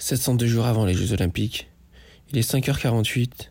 702 0.00 0.46
jours 0.46 0.64
avant 0.64 0.86
les 0.86 0.94
Jeux 0.94 1.12
Olympiques. 1.12 1.68
Il 2.32 2.38
est 2.38 2.50
5h48. 2.50 3.50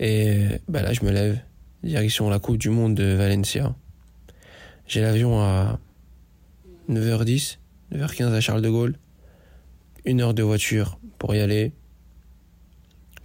Et 0.00 0.44
bah 0.68 0.82
là, 0.82 0.92
je 0.92 1.04
me 1.04 1.10
lève, 1.10 1.38
direction 1.82 2.28
la 2.28 2.38
Coupe 2.38 2.58
du 2.58 2.68
Monde 2.68 2.94
de 2.94 3.14
Valencia. 3.14 3.74
J'ai 4.88 5.00
l'avion 5.00 5.40
à 5.40 5.78
9h10, 6.90 7.58
9h15 7.94 8.32
à 8.32 8.40
Charles 8.40 8.60
de 8.60 8.68
Gaulle. 8.68 8.98
Une 10.04 10.20
heure 10.20 10.34
de 10.34 10.42
voiture 10.42 10.98
pour 11.18 11.34
y 11.34 11.40
aller. 11.40 11.72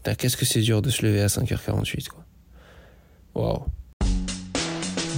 qu'est-ce 0.03 0.37
que 0.37 0.45
c'est 0.45 0.61
dur 0.61 0.81
de 0.81 0.91
se 0.91 1.05
lever 1.05 1.21
à 1.21 1.27
5h48, 1.27 2.07
quoi. 2.07 2.25
Waouh. 3.33 3.65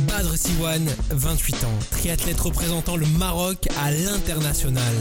Badr 0.07 0.37
Siwan, 0.37 0.85
28 1.09 1.63
ans, 1.65 1.79
triathlète 1.91 2.39
représentant 2.39 2.95
le 2.95 3.05
Maroc 3.17 3.67
à 3.81 3.91
l'international. 3.91 4.93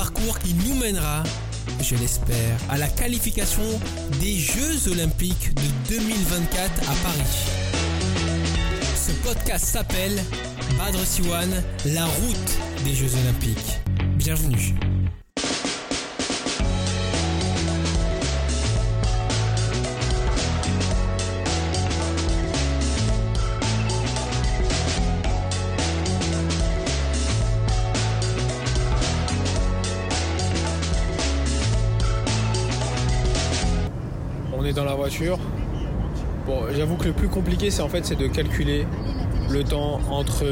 Parcours 0.00 0.38
qui 0.38 0.54
nous 0.54 0.74
mènera, 0.76 1.22
je 1.82 1.94
l'espère, 1.94 2.56
à 2.70 2.78
la 2.78 2.88
qualification 2.88 3.62
des 4.18 4.34
Jeux 4.34 4.90
Olympiques 4.90 5.52
de 5.54 5.94
2024 5.94 6.90
à 6.90 6.94
Paris. 7.02 7.36
Ce 8.96 9.12
podcast 9.22 9.66
s'appelle 9.66 10.18
Badr 10.78 11.04
Siwan, 11.04 11.50
la 11.84 12.06
route 12.06 12.58
des 12.82 12.94
Jeux 12.94 13.14
Olympiques. 13.26 13.78
Bienvenue. 14.16 14.89
Dans 34.72 34.84
la 34.84 34.94
voiture. 34.94 35.38
Bon, 36.46 36.62
j'avoue 36.74 36.96
que 36.96 37.08
le 37.08 37.12
plus 37.12 37.28
compliqué, 37.28 37.70
c'est 37.70 37.82
en 37.82 37.88
fait, 37.88 38.04
c'est 38.04 38.18
de 38.18 38.26
calculer 38.26 38.86
le 39.50 39.64
temps 39.64 40.00
entre 40.10 40.44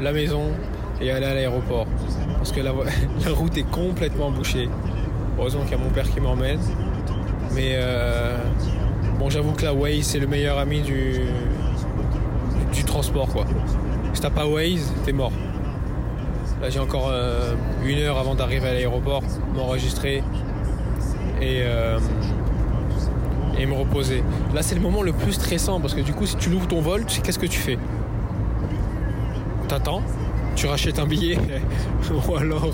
la 0.00 0.12
maison 0.12 0.52
et 1.00 1.10
aller 1.10 1.26
à 1.26 1.34
l'aéroport. 1.34 1.86
Parce 2.36 2.52
que 2.52 2.60
la, 2.60 2.72
route 3.32 3.56
est 3.56 3.70
complètement 3.70 4.30
bouchée. 4.30 4.68
Heureusement 5.38 5.62
qu'il 5.62 5.72
y 5.72 5.80
a 5.80 5.84
mon 5.84 5.90
père 5.90 6.08
qui 6.10 6.20
m'emmène. 6.20 6.60
Mais 7.54 7.72
euh, 7.74 8.36
bon, 9.18 9.30
j'avoue 9.30 9.52
que 9.52 9.64
la 9.64 9.72
Waze, 9.72 10.02
c'est 10.02 10.18
le 10.18 10.26
meilleur 10.26 10.58
ami 10.58 10.80
du, 10.80 11.20
du, 12.72 12.84
transport, 12.84 13.28
quoi. 13.28 13.44
Si 14.12 14.20
t'as 14.20 14.30
pas 14.30 14.46
Waze, 14.46 14.92
t'es 15.04 15.12
mort. 15.12 15.32
Là, 16.60 16.70
j'ai 16.70 16.80
encore 16.80 17.08
euh, 17.10 17.54
une 17.84 17.98
heure 17.98 18.18
avant 18.18 18.34
d'arriver 18.34 18.68
à 18.68 18.74
l'aéroport, 18.74 19.22
m'enregistrer. 19.54 20.22
Et 21.40 21.62
euh, 21.62 21.98
et 23.58 23.66
me 23.66 23.74
reposer. 23.74 24.22
Là, 24.54 24.62
c'est 24.62 24.74
le 24.74 24.80
moment 24.80 25.02
le 25.02 25.12
plus 25.12 25.32
stressant 25.32 25.80
parce 25.80 25.94
que 25.94 26.00
du 26.00 26.12
coup, 26.12 26.26
si 26.26 26.36
tu 26.36 26.50
l'ouvres 26.50 26.68
ton 26.68 26.80
vol, 26.80 27.04
qu'est-ce 27.04 27.38
que 27.38 27.46
tu 27.46 27.58
fais? 27.58 27.78
T'attends, 29.68 30.02
tu 30.56 30.66
rachètes 30.66 30.98
un 30.98 31.06
billet 31.06 31.38
ou 32.28 32.36
alors 32.36 32.70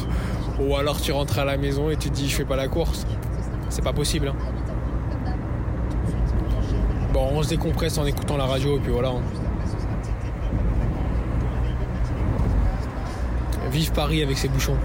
ou 0.61 0.77
alors 0.77 1.01
tu 1.01 1.13
rentres 1.13 1.39
à 1.39 1.45
la 1.45 1.57
maison 1.57 1.91
et 1.91 1.97
tu 1.97 2.11
te 2.11 2.15
dis 2.15 2.29
je 2.29 2.37
fais 2.37 2.45
pas 2.45 2.57
la 2.57 2.69
course. 2.69 3.07
C'est 3.69 3.83
pas 3.83 3.93
possible. 3.93 4.29
Hein. 4.29 4.37
Bon, 7.13 7.29
on 7.33 7.43
se 7.43 7.49
décompresse 7.49 7.99
en 7.99 8.07
écoutant 8.07 8.37
la 8.37 8.47
radio 8.47 8.77
et 8.77 8.81
puis 8.81 8.93
voilà. 8.93 9.11
Hein. 9.11 9.23
Vive 13.71 13.93
Paris 13.93 14.23
avec 14.23 14.37
ses 14.37 14.49
bouchons. 14.49 14.77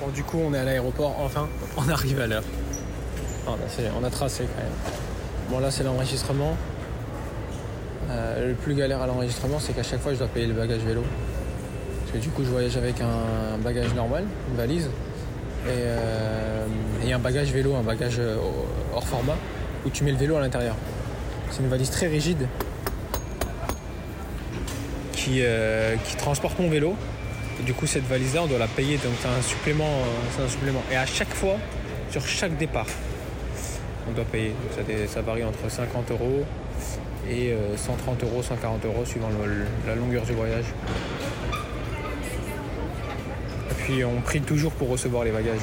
Bon, 0.00 0.08
du 0.14 0.22
coup, 0.22 0.38
on 0.44 0.52
est 0.52 0.58
à 0.58 0.64
l'aéroport, 0.64 1.16
enfin, 1.20 1.48
on 1.76 1.88
arrive 1.88 2.20
à 2.20 2.26
l'heure. 2.26 2.44
Ah, 3.46 3.50
bah, 3.58 3.82
on 4.00 4.04
a 4.04 4.10
tracé 4.10 4.44
quand 4.44 4.62
même. 4.62 4.72
Bon 5.50 5.58
là 5.58 5.70
c'est 5.70 5.82
l'enregistrement. 5.82 6.56
Euh, 8.10 8.48
le 8.48 8.54
plus 8.54 8.74
galère 8.74 9.02
à 9.02 9.06
l'enregistrement 9.06 9.58
c'est 9.58 9.72
qu'à 9.72 9.82
chaque 9.82 10.00
fois 10.00 10.12
je 10.12 10.18
dois 10.18 10.28
payer 10.28 10.46
le 10.46 10.54
bagage 10.54 10.80
vélo. 10.80 11.02
Parce 12.00 12.12
que 12.12 12.18
du 12.18 12.28
coup 12.28 12.44
je 12.44 12.50
voyage 12.50 12.76
avec 12.76 13.00
un 13.00 13.58
bagage 13.58 13.92
normal, 13.94 14.24
une 14.50 14.56
valise. 14.56 14.88
Et, 15.66 15.70
euh, 15.70 16.66
un 17.12 17.18
bagage 17.18 17.52
vélo, 17.52 17.74
un 17.74 17.82
bagage 17.82 18.16
euh, 18.18 18.36
hors 18.94 19.06
format, 19.06 19.36
où 19.84 19.90
tu 19.90 20.04
mets 20.04 20.12
le 20.12 20.16
vélo 20.16 20.36
à 20.36 20.40
l'intérieur. 20.40 20.74
C'est 21.50 21.60
une 21.60 21.68
valise 21.68 21.90
très 21.90 22.06
rigide 22.06 22.46
qui, 25.12 25.42
transporte 26.16 26.58
mon 26.58 26.70
vélo. 26.70 26.94
Et 27.60 27.64
du 27.64 27.74
coup 27.74 27.86
cette 27.86 28.06
valise 28.06 28.34
là 28.34 28.42
on 28.44 28.46
doit 28.46 28.58
la 28.58 28.66
payer 28.66 28.96
donc 28.96 29.12
c'est 29.20 29.28
un 29.28 29.42
supplément, 29.42 29.90
c'est 30.36 30.42
un 30.42 30.48
supplément. 30.48 30.82
Et 30.90 30.96
à 30.96 31.06
chaque 31.06 31.34
fois, 31.34 31.56
sur 32.10 32.26
chaque 32.26 32.56
départ, 32.56 32.86
on 34.08 34.12
doit 34.12 34.24
payer. 34.24 34.54
Ça, 35.08 35.22
varie 35.22 35.44
entre 35.44 35.70
50 35.70 36.10
euros 36.10 36.44
et 37.28 37.54
130 37.76 38.22
euh, 38.22 38.26
euros, 38.26 38.42
140 38.42 38.84
euros 38.86 39.04
suivant 39.04 39.28
la 39.86 39.94
longueur 39.94 40.24
du 40.24 40.32
voyage. 40.32 40.64
Et 43.70 43.74
puis 43.74 44.04
on 44.04 44.20
prie 44.20 44.40
toujours 44.40 44.72
pour 44.72 44.88
recevoir 44.88 45.24
les 45.24 45.30
bagages. 45.30 45.60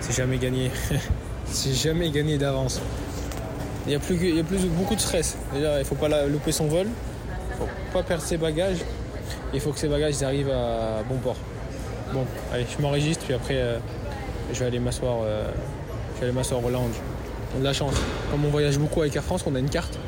C'est 0.00 0.16
jamais 0.16 0.38
gagné. 0.38 0.70
C'est 1.46 1.74
jamais 1.74 2.10
gagné 2.10 2.38
d'avance. 2.38 2.80
Il 3.86 3.92
y 3.92 3.96
a 3.96 3.98
plus, 3.98 4.16
il 4.20 4.36
y 4.36 4.40
a 4.40 4.44
plus 4.44 4.66
beaucoup 4.66 4.94
de 4.94 5.00
stress. 5.00 5.36
il 5.54 5.62
ne 5.62 5.84
faut 5.84 5.94
pas 5.94 6.26
louper 6.26 6.52
son 6.52 6.66
vol. 6.66 6.86
Il 7.50 7.56
faut 7.56 7.68
pas 7.92 8.02
perdre 8.02 8.22
ses 8.22 8.36
bagages. 8.36 8.78
Il 9.52 9.60
faut 9.60 9.72
que 9.72 9.78
ses 9.78 9.88
bagages 9.88 10.22
arrivent 10.22 10.50
à 10.50 11.02
bon 11.08 11.16
port. 11.16 11.36
Bon, 12.12 12.24
allez, 12.52 12.66
je 12.68 12.82
m'enregistre 12.82 13.24
puis 13.24 13.34
après 13.34 13.56
euh, 13.56 13.78
je 14.52 14.58
vais 14.60 14.66
aller 14.66 14.78
m'asseoir. 14.78 15.18
Euh, 15.24 15.50
je 16.20 16.26
vais 16.26 16.30
aller 16.32 16.38
m'asseoir 16.38 16.62
au 16.62 16.68
lounge. 16.68 16.96
On 17.54 17.56
a 17.56 17.60
de 17.60 17.64
la 17.64 17.72
chance. 17.72 17.94
Comme 18.30 18.44
on 18.44 18.50
voyage 18.50 18.78
beaucoup 18.78 19.00
avec 19.00 19.16
Air 19.16 19.24
France, 19.24 19.44
on 19.46 19.54
a 19.54 19.58
une 19.58 19.70
carte. 19.70 19.98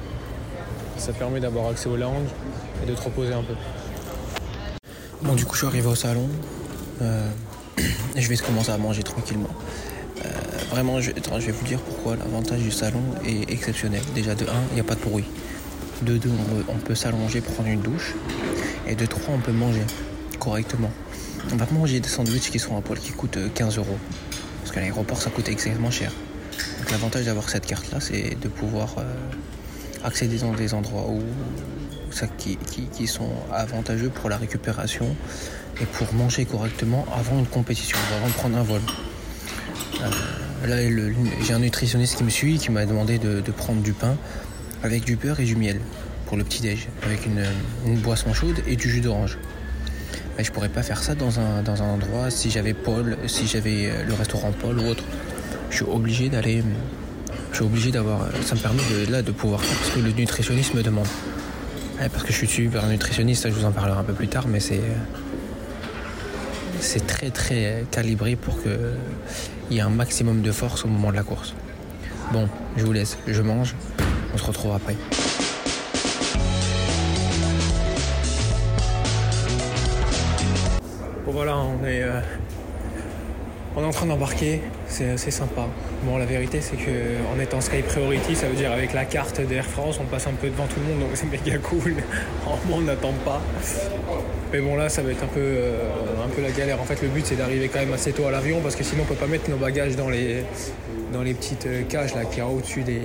Ça 0.98 1.14
permet 1.14 1.40
d'avoir 1.40 1.68
accès 1.68 1.88
au 1.88 1.96
lounge 1.96 2.28
et 2.82 2.86
de 2.86 2.94
te 2.94 3.00
reposer 3.00 3.32
un 3.32 3.42
peu. 3.42 3.54
Bon, 5.22 5.34
du 5.34 5.46
coup, 5.46 5.54
je 5.54 5.60
suis 5.60 5.66
arrivé 5.66 5.86
au 5.86 5.94
salon. 5.94 6.28
Euh, 7.00 7.30
je 8.16 8.28
vais 8.28 8.36
commencer 8.36 8.70
à 8.70 8.76
manger 8.76 9.02
tranquillement. 9.02 9.48
Euh, 10.22 10.28
vraiment, 10.70 11.00
je, 11.00 11.12
vais 11.12 11.52
vous 11.52 11.64
dire 11.64 11.78
pourquoi 11.78 12.16
l'avantage 12.16 12.60
du 12.60 12.70
salon 12.70 13.02
est 13.24 13.50
exceptionnel. 13.50 14.02
Déjà, 14.14 14.34
de 14.34 14.44
1, 14.44 14.48
il 14.72 14.74
n'y 14.74 14.80
a 14.80 14.84
pas 14.84 14.96
de 14.96 15.00
bruit. 15.00 15.24
De 16.02 16.18
2, 16.18 16.30
on, 16.68 16.74
peut 16.74 16.94
s'allonger, 16.94 17.40
prendre 17.40 17.70
une 17.70 17.80
douche. 17.80 18.14
Et 18.86 18.96
de 18.96 19.06
3, 19.06 19.34
on 19.34 19.38
peut 19.38 19.52
manger 19.52 19.82
correctement. 20.38 20.90
On 21.52 21.56
va 21.56 21.66
manger 21.72 22.00
des 22.00 22.08
sandwichs 22.08 22.50
qui 22.50 22.58
sont 22.58 22.76
à 22.76 22.82
poil 22.82 22.98
qui 22.98 23.12
coûtent 23.12 23.38
15 23.54 23.78
euros. 23.78 23.98
L'aéroport, 24.76 25.20
ça 25.20 25.30
coûte 25.30 25.48
extrêmement 25.48 25.90
cher. 25.90 26.12
L'avantage 26.90 27.26
d'avoir 27.26 27.48
cette 27.48 27.66
carte-là, 27.66 28.00
c'est 28.00 28.36
de 28.40 28.48
pouvoir 28.48 28.96
euh, 28.98 29.02
accéder 30.04 30.38
dans 30.38 30.52
des 30.52 30.74
endroits 30.74 31.06
où, 31.08 31.22
ça, 32.10 32.26
qui, 32.26 32.58
sont 33.06 33.30
avantageux 33.52 34.10
pour 34.10 34.28
la 34.28 34.36
récupération 34.36 35.16
et 35.80 35.86
pour 35.86 36.12
manger 36.14 36.44
correctement 36.44 37.06
avant 37.14 37.38
une 37.38 37.46
compétition, 37.46 37.98
avant 38.16 38.28
de 38.28 38.32
prendre 38.32 38.58
un 38.58 38.62
vol. 38.62 38.80
Euh, 40.02 40.66
là, 40.66 41.04
j'ai 41.42 41.52
un 41.52 41.58
nutritionniste 41.58 42.16
qui 42.16 42.24
me 42.24 42.30
suit, 42.30 42.58
qui 42.58 42.70
m'a 42.70 42.86
demandé 42.86 43.18
de, 43.18 43.40
prendre 43.50 43.82
du 43.82 43.92
pain 43.92 44.16
avec 44.82 45.04
du 45.04 45.16
beurre 45.16 45.40
et 45.40 45.44
du 45.44 45.56
miel 45.56 45.80
pour 46.26 46.36
le 46.36 46.44
petit-déj, 46.44 46.88
avec 47.02 47.26
une, 47.26 47.44
boisson 48.00 48.32
chaude 48.34 48.62
et 48.66 48.76
du 48.76 48.90
jus 48.90 49.00
d'orange. 49.00 49.38
Mais 50.42 50.46
je 50.46 50.50
pourrais 50.50 50.70
pas 50.70 50.82
faire 50.82 51.00
ça 51.00 51.14
dans 51.14 51.38
un, 51.38 51.62
dans 51.62 51.84
un 51.84 51.86
endroit 51.86 52.28
si 52.28 52.50
j'avais 52.50 52.74
Paul, 52.74 53.16
si 53.28 53.46
j'avais 53.46 53.86
euh, 53.86 54.02
le 54.04 54.12
restaurant 54.12 54.50
Paul 54.50 54.76
ou 54.80 54.88
autre 54.88 55.04
je 55.70 55.76
suis 55.76 55.84
obligé 55.84 56.30
d'aller. 56.30 56.64
Je 57.52 57.54
suis 57.54 57.64
obligé 57.64 57.92
d'avoir. 57.92 58.26
Ça 58.44 58.56
me 58.56 58.60
permet 58.60 58.82
de, 58.90 59.12
là 59.12 59.22
de 59.22 59.30
pouvoir 59.30 59.62
faire 59.62 59.78
parce 59.78 59.90
que 59.90 60.00
le 60.00 60.10
nutritionniste 60.10 60.74
me 60.74 60.82
demande. 60.82 61.06
parce 61.96 62.24
que 62.24 62.32
je 62.32 62.44
suis 62.44 62.68
un 62.76 62.88
nutritionniste, 62.88 63.50
je 63.50 63.54
vous 63.54 63.64
en 63.64 63.70
parlerai 63.70 64.00
un 64.00 64.02
peu 64.02 64.14
plus 64.14 64.26
tard, 64.26 64.48
mais 64.48 64.58
c'est. 64.58 64.82
C'est 66.80 67.06
très 67.06 67.30
très 67.30 67.84
calibré 67.92 68.34
pour 68.34 68.60
qu'il 68.60 68.72
y 69.70 69.78
ait 69.78 69.82
un 69.82 69.90
maximum 69.90 70.42
de 70.42 70.50
force 70.50 70.84
au 70.84 70.88
moment 70.88 71.12
de 71.12 71.16
la 71.16 71.22
course. 71.22 71.54
Bon, 72.32 72.48
je 72.76 72.84
vous 72.84 72.92
laisse, 72.92 73.16
je 73.28 73.42
mange, 73.42 73.76
on 74.34 74.38
se 74.38 74.44
retrouve 74.44 74.74
après. 74.74 74.96
On 81.82 81.86
est, 81.86 82.02
euh, 82.02 82.20
on 83.76 83.82
est 83.82 83.86
en 83.86 83.90
train 83.90 84.06
d'embarquer 84.06 84.60
c'est 84.92 85.30
sympa. 85.30 85.66
Bon, 86.04 86.18
la 86.18 86.26
vérité, 86.26 86.60
c'est 86.60 86.76
qu'en 86.76 87.40
étant 87.40 87.60
Sky 87.60 87.82
Priority, 87.82 88.36
ça 88.36 88.46
veut 88.46 88.54
dire 88.54 88.72
avec 88.72 88.92
la 88.92 89.04
carte 89.04 89.40
d'Air 89.40 89.64
France, 89.64 89.98
on 90.00 90.04
passe 90.04 90.26
un 90.26 90.32
peu 90.32 90.48
devant 90.48 90.66
tout 90.66 90.80
le 90.80 90.92
monde, 90.92 91.00
donc 91.00 91.10
c'est 91.14 91.30
méga 91.30 91.58
cool. 91.58 91.94
On 92.70 92.80
n'attend 92.82 93.14
pas. 93.24 93.40
Mais 94.52 94.60
bon, 94.60 94.76
là, 94.76 94.90
ça 94.90 95.02
va 95.02 95.12
être 95.12 95.24
un 95.24 95.28
peu, 95.28 95.40
euh, 95.40 95.78
un 96.22 96.28
peu 96.28 96.42
la 96.42 96.50
galère. 96.50 96.80
En 96.80 96.84
fait, 96.84 97.00
le 97.00 97.08
but, 97.08 97.24
c'est 97.24 97.36
d'arriver 97.36 97.68
quand 97.68 97.78
même 97.78 97.92
assez 97.92 98.12
tôt 98.12 98.26
à 98.26 98.30
l'avion, 98.30 98.60
parce 98.60 98.76
que 98.76 98.84
sinon, 98.84 99.04
on 99.04 99.06
peut 99.06 99.14
pas 99.14 99.26
mettre 99.26 99.48
nos 99.48 99.56
bagages 99.56 99.96
dans 99.96 100.10
les, 100.10 100.44
petites 101.34 101.66
euh, 101.66 101.82
cages 101.88 102.14
là, 102.14 102.26
qu'il 102.26 102.38
y 102.38 102.40
a 102.42 102.46
au-dessus 102.46 102.82
des, 102.82 103.00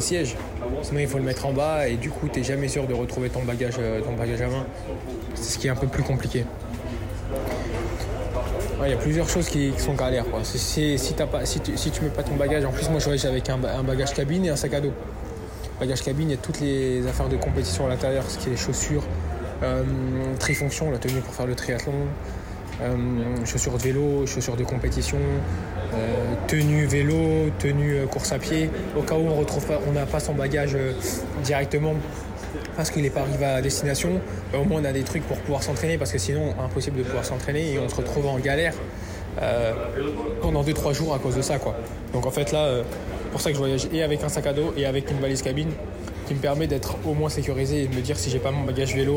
sièges. 0.00 0.34
Sinon, 0.82 1.00
il 1.00 1.06
faut 1.06 1.18
le 1.18 1.24
mettre 1.24 1.46
en 1.46 1.52
bas 1.52 1.86
et 1.86 1.96
du 1.96 2.10
coup, 2.10 2.28
tu 2.28 2.40
n'es 2.40 2.44
jamais 2.44 2.68
sûr 2.68 2.88
de 2.88 2.94
retrouver 2.94 3.28
ton 3.28 3.42
bagage, 3.42 3.74
ton 4.04 4.12
bagage 4.14 4.40
à 4.40 4.48
main. 4.48 4.66
C'est 5.34 5.52
ce 5.52 5.58
qui 5.58 5.68
est 5.68 5.70
un 5.70 5.76
peu 5.76 5.86
plus 5.86 6.02
compliqué. 6.02 6.44
Il 8.84 8.90
y 8.90 8.94
a 8.94 8.96
plusieurs 8.96 9.28
choses 9.28 9.48
qui, 9.48 9.72
sont 9.78 9.94
galères. 9.94 10.24
Quoi. 10.30 10.40
Si, 10.44 10.80
tu, 11.60 11.76
si 11.76 11.90
tu 11.90 12.02
mets 12.02 12.10
pas 12.10 12.22
ton 12.22 12.34
bagage, 12.34 12.64
en 12.64 12.70
plus, 12.72 12.88
moi, 12.90 12.98
je 12.98 13.04
voyage 13.04 13.24
avec 13.24 13.48
un, 13.48 13.58
ba- 13.58 13.76
un 13.78 13.82
bagage 13.82 14.12
cabine 14.14 14.44
et 14.44 14.50
un 14.50 14.56
sac 14.56 14.74
à 14.74 14.80
dos. 14.80 14.92
Bagage 15.80 16.02
cabine, 16.02 16.28
il 16.28 16.32
y 16.32 16.34
a 16.34 16.40
toutes 16.40 16.60
les 16.60 17.06
affaires 17.06 17.28
de 17.28 17.36
compétition 17.36 17.86
à 17.86 17.88
l'intérieur, 17.88 18.24
ce 18.28 18.38
qui 18.38 18.48
est 18.48 18.52
les 18.52 18.56
chaussures, 18.56 19.02
euh, 19.62 19.82
trifonction, 20.38 20.90
la 20.90 20.98
tenue 20.98 21.20
pour 21.20 21.34
faire 21.34 21.46
le 21.46 21.54
triathlon, 21.54 21.92
euh, 22.80 22.96
chaussures 23.44 23.76
de 23.78 23.82
vélo, 23.82 24.26
chaussures 24.26 24.56
de 24.56 24.64
compétition, 24.64 25.18
euh, 25.94 26.34
tenue 26.46 26.86
vélo, 26.86 27.50
tenue 27.58 27.94
euh, 27.96 28.06
course 28.06 28.32
à 28.32 28.38
pied. 28.38 28.70
Au 28.96 29.02
cas 29.02 29.14
où 29.16 29.26
on 29.28 29.44
pas, 29.44 29.80
on 29.88 29.92
n'a 29.92 30.06
pas 30.06 30.20
son 30.20 30.34
bagage 30.34 30.76
directement 31.44 31.94
parce 32.76 32.90
qu'il 32.90 33.02
n'est 33.02 33.10
pas 33.10 33.20
arrivé 33.20 33.44
à 33.44 33.60
destination, 33.60 34.20
bah, 34.52 34.58
au 34.58 34.64
moins 34.64 34.80
on 34.82 34.84
a 34.84 34.92
des 34.92 35.02
trucs 35.02 35.22
pour 35.24 35.38
pouvoir 35.38 35.62
s'entraîner 35.62 35.98
parce 35.98 36.12
que 36.12 36.18
sinon 36.18 36.54
impossible 36.62 36.98
de 36.98 37.02
pouvoir 37.02 37.24
s'entraîner 37.24 37.72
et 37.72 37.78
on 37.78 37.88
se 37.88 37.94
retrouve 37.94 38.26
en 38.26 38.38
galère 38.38 38.74
euh, 39.40 39.72
pendant 40.40 40.62
2-3 40.62 40.92
jours 40.92 41.14
à 41.14 41.18
cause 41.18 41.36
de 41.36 41.42
ça 41.42 41.58
quoi. 41.58 41.74
Donc 42.12 42.26
en 42.26 42.30
fait 42.30 42.52
là, 42.52 42.64
euh, 42.64 42.82
pour 43.30 43.40
ça 43.40 43.50
que 43.50 43.54
je 43.54 43.60
voyage 43.60 43.88
et 43.92 44.02
avec 44.02 44.22
un 44.22 44.28
sac 44.28 44.46
à 44.46 44.52
dos 44.52 44.74
et 44.76 44.86
avec 44.86 45.10
une 45.10 45.18
valise 45.18 45.42
cabine 45.42 45.70
qui 46.26 46.34
me 46.34 46.38
permet 46.38 46.66
d'être 46.66 46.96
au 47.06 47.14
moins 47.14 47.28
sécurisé 47.28 47.82
et 47.82 47.86
de 47.86 47.94
me 47.94 48.00
dire 48.00 48.18
si 48.18 48.30
j'ai 48.30 48.38
pas 48.38 48.50
mon 48.50 48.64
bagage 48.64 48.94
vélo 48.94 49.16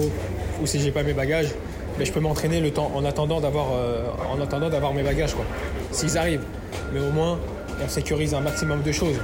ou 0.61 0.65
si 0.65 0.79
j'ai 0.79 0.91
pas 0.91 1.03
mes 1.03 1.13
bagages, 1.13 1.49
mais 1.99 2.05
je 2.05 2.11
peux 2.11 2.19
m'entraîner 2.19 2.61
le 2.61 2.71
temps 2.71 2.91
en 2.95 3.05
attendant 3.05 3.41
d'avoir 3.41 3.67
euh, 3.73 4.05
en 4.31 4.41
attendant 4.41 4.69
d'avoir 4.69 4.93
mes 4.93 5.03
bagages 5.03 5.33
quoi. 5.33 5.45
S'ils 5.91 6.17
arrivent, 6.17 6.43
mais 6.93 6.99
au 6.99 7.11
moins 7.11 7.39
on 7.83 7.89
sécurise 7.89 8.33
un 8.33 8.41
maximum 8.41 8.81
de 8.81 8.91
choses. 8.91 9.19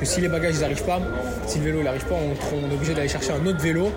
Que 0.00 0.06
si 0.06 0.20
les 0.20 0.28
bagages 0.28 0.54
ils 0.56 0.64
arrivent 0.64 0.84
pas, 0.84 1.00
si 1.46 1.58
le 1.58 1.64
vélo 1.64 1.80
il 1.80 1.86
arrive 1.88 2.04
pas, 2.04 2.14
on, 2.14 2.70
est 2.70 2.74
obligé 2.74 2.94
d'aller 2.94 3.08
chercher 3.08 3.32
un 3.32 3.44
autre 3.46 3.58
vélo. 3.60 3.90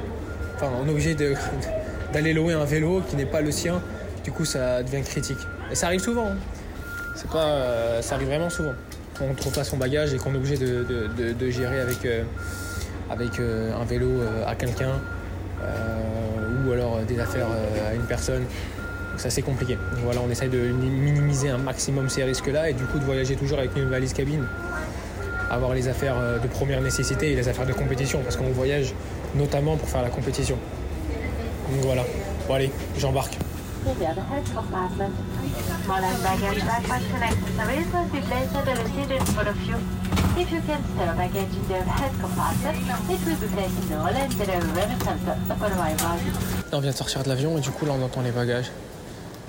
Enfin, 0.55 0.69
on 0.83 0.87
est 0.87 0.91
obligé 0.91 1.15
d'aller 2.13 2.33
louer 2.33 2.53
un 2.53 2.65
vélo 2.65 3.01
qui 3.09 3.15
n'est 3.15 3.25
pas 3.25 3.41
le 3.41 3.51
sien. 3.51 3.81
Du 4.23 4.31
coup, 4.31 4.45
ça 4.45 4.81
devient 4.83 5.03
critique. 5.03 5.37
Et 5.71 5.75
ça 5.75 5.87
arrive 5.87 5.99
souvent. 6.01 6.27
hein. 6.27 6.37
C'est 7.15 7.29
pas, 7.29 7.45
euh, 7.45 8.01
ça 8.01 8.15
arrive 8.15 8.27
vraiment 8.29 8.49
souvent. 8.49 8.73
Quand 9.17 9.25
on 9.29 9.33
trouve 9.35 9.53
pas 9.53 9.63
son 9.63 9.77
bagage 9.77 10.13
et 10.13 10.17
qu'on 10.17 10.33
est 10.33 10.37
obligé 10.37 10.57
de, 10.57 11.49
gérer 11.49 11.79
avec, 11.79 12.03
euh, 12.05 12.23
avec 13.09 13.39
euh, 13.39 13.71
un 13.79 13.85
vélo 13.85 14.09
à 14.47 14.55
quelqu'un 14.55 14.93
ou 16.65 16.71
alors 16.71 16.99
des 17.07 17.19
affaires 17.19 17.47
à 17.89 17.93
une 17.93 18.01
personne. 18.03 18.43
C'est 19.17 19.27
assez 19.27 19.41
compliqué. 19.43 19.77
Voilà, 20.03 20.21
on 20.25 20.31
essaye 20.31 20.49
de 20.49 20.57
mi- 20.57 20.89
minimiser 20.89 21.49
un 21.49 21.57
maximum 21.59 22.09
ces 22.09 22.23
risques-là 22.23 22.69
et 22.69 22.73
du 22.73 22.83
coup 22.85 22.97
de 22.97 23.03
voyager 23.03 23.35
toujours 23.35 23.59
avec 23.59 23.75
une 23.75 23.89
valise 23.89 24.13
cabine. 24.13 24.45
Avoir 25.51 25.73
les 25.73 25.89
affaires 25.89 26.15
euh, 26.17 26.39
de 26.39 26.47
première 26.47 26.79
nécessité 26.79 27.33
et 27.33 27.35
les 27.35 27.49
affaires 27.49 27.65
de 27.65 27.73
compétition 27.73 28.21
parce 28.23 28.37
qu'on 28.37 28.49
voyage 28.51 28.93
notamment 29.35 29.75
pour 29.75 29.89
faire 29.89 30.01
la 30.01 30.09
compétition. 30.09 30.57
Donc 31.69 31.81
voilà. 31.81 32.03
Bon 32.47 32.53
allez, 32.53 32.71
j'embarque. 32.97 33.37
On 46.71 46.79
vient 46.79 46.91
de 46.91 46.95
sortir 46.95 47.23
de 47.23 47.29
l'avion 47.29 47.57
et 47.57 47.61
du 47.61 47.71
coup 47.71 47.85
là 47.85 47.91
on 47.99 48.05
entend 48.05 48.21
les 48.21 48.31
bagages. 48.31 48.71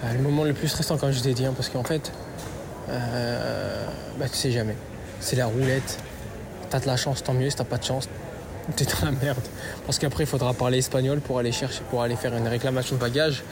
Euh, 0.03 0.13
le 0.15 0.19
moment 0.19 0.43
le 0.43 0.53
plus 0.53 0.67
stressant 0.67 0.97
comme 0.99 1.13
je 1.13 1.21
t'ai 1.21 1.33
dit, 1.33 1.47
hein, 1.47 1.53
parce 1.55 1.69
qu'en 1.69 1.85
fait, 1.85 2.11
euh, 2.89 3.87
bah, 4.19 4.27
tu 4.29 4.37
sais 4.37 4.51
jamais. 4.51 4.77
C'est 5.23 5.37
la 5.37 5.47
roulette. 5.47 5.99
T'as 6.69 6.81
de 6.81 6.87
la 6.87 6.97
chance, 6.97 7.23
tant 7.23 7.33
mieux. 7.33 7.49
Si 7.49 7.57
t'as 7.57 7.65
pas 7.65 7.79
de 7.79 7.85
chance, 7.85 8.09
t'es 8.77 8.85
dans 8.85 9.07
la 9.07 9.13
merde. 9.13 9.45
Parce 9.87 9.99
qu'après 9.99 10.25
il 10.25 10.27
faudra 10.27 10.53
parler 10.53 10.79
espagnol 10.79 11.21
pour 11.21 11.39
aller 11.39 11.53
chercher, 11.53 11.81
pour 11.91 12.03
aller 12.03 12.17
faire 12.17 12.37
une 12.37 12.49
réclamation 12.49 12.97
de 12.97 13.01
bagages. 13.01 13.45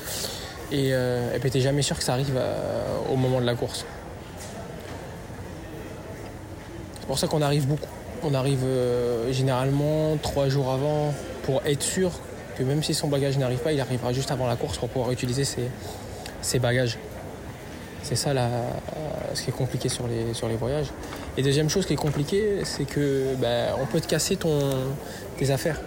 Et, 0.72 0.90
euh, 0.93 1.38
puis 1.40 1.50
t'es 1.50 1.61
jamais 1.61 1.82
sûr 1.82 1.96
que 1.96 2.02
ça 2.02 2.14
arrive 2.14 2.34
euh, 2.37 2.99
au 3.11 3.17
moment 3.17 3.40
de 3.40 3.46
la 3.46 3.55
course. 3.55 3.84
C'est 7.00 7.06
pour 7.06 7.19
ça 7.19 7.28
qu'on 7.28 7.43
arrive 7.43 7.67
beaucoup. 7.67 7.88
On 8.25 8.34
arrive 8.34 8.64
euh, 8.64 9.32
généralement 9.32 10.16
trois 10.20 10.49
jours 10.49 10.70
avant 10.73 11.14
pour 11.44 11.62
être 11.66 11.82
sûr 11.82 12.11
que 12.58 12.64
même 12.64 12.82
si 12.82 12.94
son 12.94 13.06
bagage 13.06 13.38
n'arrive 13.38 13.61
pas, 13.61 13.73
il 13.73 13.81
arrivera 13.81 14.12
juste 14.12 14.32
avant 14.32 14.49
la 14.49 14.56
course 14.56 14.76
pour 14.78 14.88
pouvoir 14.88 15.12
utiliser 15.12 15.44
ses, 15.44 16.58
bagages. 16.58 16.99
C'est 18.02 18.16
ça 18.16 18.32
ce 19.34 19.43
qui 19.43 19.50
est 19.50 19.56
compliqué 19.56 19.88
sur 19.88 20.06
les 20.08 20.56
voyages. 20.56 20.88
Et 21.40 21.42
deuxième 21.42 21.70
chose 21.70 21.87
qui 21.87 21.94
est 21.94 21.96
compliquée, 21.96 22.58
c'est 22.64 22.84
que 22.84 23.34
ben, 23.37 23.72
peut 23.90 23.98
te 23.98 24.06
casser 24.06 24.37
tes 25.38 25.50
affaires. 25.50 25.81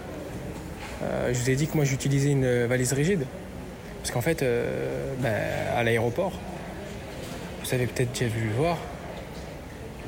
Euh, 1.00 1.32
je 1.32 1.38
vous 1.38 1.48
ai 1.48 1.54
dit 1.54 1.68
que 1.68 1.76
moi 1.76 1.84
j'utilisais 1.84 2.32
une 2.32 2.64
valise 2.64 2.92
rigide. 2.92 3.24
Parce 4.00 4.10
qu'en 4.10 4.20
fait, 4.20 4.42
euh, 4.42 5.14
ben, 5.20 5.32
à 5.76 5.84
l'aéroport, 5.84 6.32
vous 7.62 7.72
avez 7.72 7.86
peut-être 7.86 8.10
déjà 8.10 8.26
vu 8.26 8.50
voir, 8.58 8.78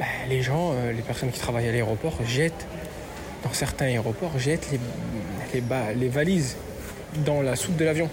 ben, 0.01 0.07
les 0.29 0.43
gens, 0.43 0.73
euh, 0.73 0.91
les 0.91 1.03
personnes 1.03 1.31
qui 1.31 1.39
travaillent 1.39 1.69
à 1.69 1.71
l'aéroport 1.71 2.19
jettent, 2.27 2.67
dans 3.45 3.53
certains 3.53 3.85
aéroports, 3.85 4.37
jettent 4.41 4.69
les 5.55 6.09
valises 6.09 6.57
dans 7.25 7.41
la 7.41 7.55
soute 7.55 7.77
de 7.77 7.85
l'avion. 7.85 8.11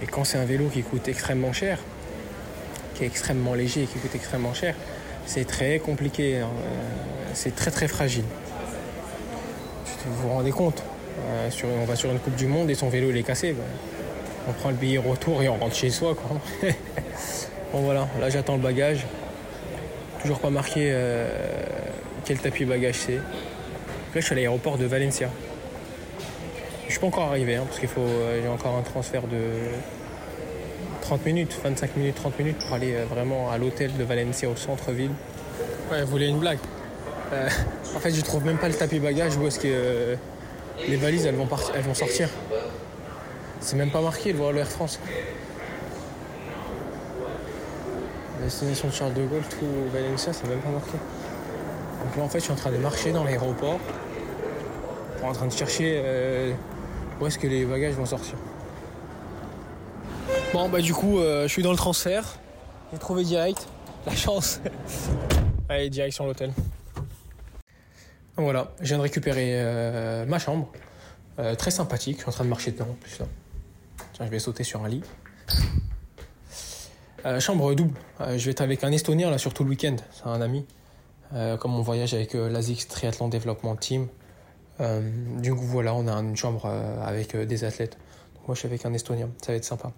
Et 0.00 0.06
quand 0.06 0.22
c'est 0.22 0.38
un 0.38 0.44
vélo 0.44 0.68
qui 0.68 0.84
coûte 0.84 1.08
extrêmement 1.08 1.52
cher, 1.52 1.80
qui 2.94 3.02
est 3.02 3.08
extrêmement 3.08 3.54
léger 3.54 3.82
et 3.82 3.86
qui 3.86 3.98
coûte 3.98 4.14
extrêmement 4.14 4.54
cher, 4.54 4.76
c'est 5.26 5.46
très 5.46 5.78
compliqué, 5.78 6.38
hein. 6.38 6.48
Euh, 6.48 7.30
c'est 7.34 7.54
très 7.54 7.70
très 7.70 7.88
fragile. 7.88 8.24
Vous 10.06 10.22
vous 10.22 10.34
rendez 10.34 10.50
compte 10.50 10.82
Euh, 11.28 11.50
On 11.82 11.84
va 11.84 11.96
sur 11.96 12.10
une 12.10 12.18
Coupe 12.18 12.36
du 12.36 12.46
Monde 12.46 12.70
et 12.70 12.74
son 12.74 12.88
vélo 12.88 13.10
il 13.10 13.16
est 13.16 13.22
cassé. 13.22 13.54
on 14.48 14.52
prend 14.52 14.70
le 14.70 14.76
billet 14.76 14.98
retour 14.98 15.42
et 15.42 15.48
on 15.48 15.56
rentre 15.56 15.74
chez 15.74 15.90
soi. 15.90 16.16
Bon 17.72 17.82
voilà, 17.82 18.08
là 18.18 18.28
j'attends 18.30 18.56
le 18.56 18.62
bagage. 18.62 19.06
Toujours 20.22 20.40
pas 20.40 20.50
marqué 20.50 20.90
euh, 20.90 21.28
quel 22.24 22.38
tapis 22.38 22.64
bagage 22.64 22.96
c'est. 22.96 23.14
Là 23.14 23.20
je 24.16 24.20
suis 24.20 24.32
à 24.32 24.36
l'aéroport 24.36 24.76
de 24.76 24.86
Valencia. 24.86 25.30
Je 26.86 26.90
suis 26.90 27.00
pas 27.00 27.06
encore 27.06 27.28
arrivé 27.28 27.54
hein, 27.54 27.62
parce 27.66 27.78
qu'il 27.78 27.88
faut 27.88 28.08
j'ai 28.42 28.48
encore 28.48 28.74
un 28.76 28.82
transfert 28.82 29.22
de 29.28 29.38
30 31.10 31.26
minutes, 31.26 31.58
25 31.64 31.96
minutes, 31.96 32.14
30 32.14 32.38
minutes 32.38 32.58
pour 32.58 32.72
aller 32.72 32.94
euh, 32.94 33.04
vraiment 33.04 33.50
à 33.50 33.58
l'hôtel 33.58 33.90
de 33.96 34.04
Valencia 34.04 34.48
au 34.48 34.54
centre-ville. 34.54 35.10
Ouais, 35.90 36.04
vous 36.04 36.10
voulez 36.12 36.28
une 36.28 36.38
blague? 36.38 36.60
Euh, 37.32 37.48
En 37.96 37.98
fait, 37.98 38.12
je 38.12 38.20
trouve 38.20 38.44
même 38.44 38.58
pas 38.58 38.68
le 38.68 38.74
tapis 38.74 39.00
bagage 39.00 39.36
où 39.36 39.44
est-ce 39.44 39.58
que 39.58 39.66
euh, 39.66 40.14
les 40.86 40.94
valises 40.94 41.26
elles 41.26 41.34
vont, 41.34 41.48
partir, 41.48 41.74
elles 41.74 41.82
vont 41.82 41.94
sortir. 41.94 42.28
C'est 43.58 43.74
même 43.74 43.90
pas 43.90 44.00
marqué 44.00 44.32
le 44.32 44.56
Air 44.56 44.68
France. 44.68 45.00
Destination 48.44 48.86
de 48.86 48.92
Charles 48.92 49.14
de 49.14 49.24
Gaulle, 49.24 49.42
tout 49.50 49.66
Valencia, 49.92 50.32
c'est 50.32 50.46
même 50.46 50.60
pas 50.60 50.70
marqué. 50.70 50.92
Donc 50.92 52.16
là, 52.18 52.22
en 52.22 52.28
fait, 52.28 52.38
je 52.38 52.44
suis 52.44 52.52
en 52.52 52.56
train 52.56 52.70
de 52.70 52.76
marcher 52.76 53.10
dans 53.10 53.24
l'aéroport 53.24 53.80
pour 55.18 55.28
en 55.28 55.32
train 55.32 55.46
de 55.46 55.52
chercher 55.52 56.00
euh, 56.04 56.52
où 57.20 57.26
est-ce 57.26 57.36
que 57.40 57.48
les 57.48 57.64
bagages 57.64 57.94
vont 57.94 58.06
sortir. 58.06 58.36
Bon, 60.52 60.68
bah 60.68 60.80
du 60.80 60.92
coup, 60.92 61.20
euh, 61.20 61.44
je 61.44 61.52
suis 61.52 61.62
dans 61.62 61.70
le 61.70 61.76
transfert. 61.76 62.36
J'ai 62.92 62.98
trouvé 62.98 63.22
direct. 63.22 63.68
La 64.04 64.16
chance. 64.16 64.60
Allez, 65.68 65.88
direction 65.90 66.26
l'hôtel. 66.26 66.52
Voilà, 68.36 68.72
je 68.80 68.86
viens 68.86 68.96
de 68.96 69.02
récupérer 69.02 69.52
euh, 69.54 70.26
ma 70.26 70.40
chambre. 70.40 70.68
Euh, 71.38 71.54
très 71.54 71.70
sympathique. 71.70 72.16
Je 72.16 72.22
suis 72.22 72.30
en 72.30 72.32
train 72.32 72.44
de 72.44 72.48
marcher 72.48 72.72
dedans 72.72 72.88
en 72.90 72.94
plus. 72.94 73.18
Tiens, 74.12 74.26
je 74.26 74.30
vais 74.30 74.40
sauter 74.40 74.64
sur 74.64 74.84
un 74.84 74.88
lit. 74.88 75.02
Chambre 77.38 77.72
double. 77.74 77.96
Je 78.18 78.44
vais 78.44 78.50
être 78.50 78.62
avec 78.62 78.82
un 78.82 78.90
Estonien 78.90 79.30
là 79.30 79.38
sur 79.38 79.54
tout 79.54 79.62
le 79.62 79.70
week-end. 79.70 79.96
C'est 80.10 80.26
un 80.26 80.40
ami. 80.40 80.66
Comme 81.60 81.76
on 81.76 81.82
voyage 81.82 82.12
avec 82.12 82.34
l'ASICS 82.34 82.88
Triathlon 82.88 83.28
Development 83.28 83.76
Team. 83.76 84.08
Du 85.36 85.54
coup, 85.54 85.62
voilà, 85.62 85.94
on 85.94 86.08
a 86.08 86.12
une 86.14 86.34
chambre 86.36 86.66
avec 87.04 87.36
des 87.36 87.64
athlètes. 87.64 87.98
Moi, 88.46 88.54
je 88.54 88.60
suis 88.60 88.68
avec 88.68 88.84
un 88.84 88.92
Estonien. 88.92 89.28
Ça 89.42 89.52
va 89.52 89.56
être 89.56 89.64
sympa. 89.64 89.92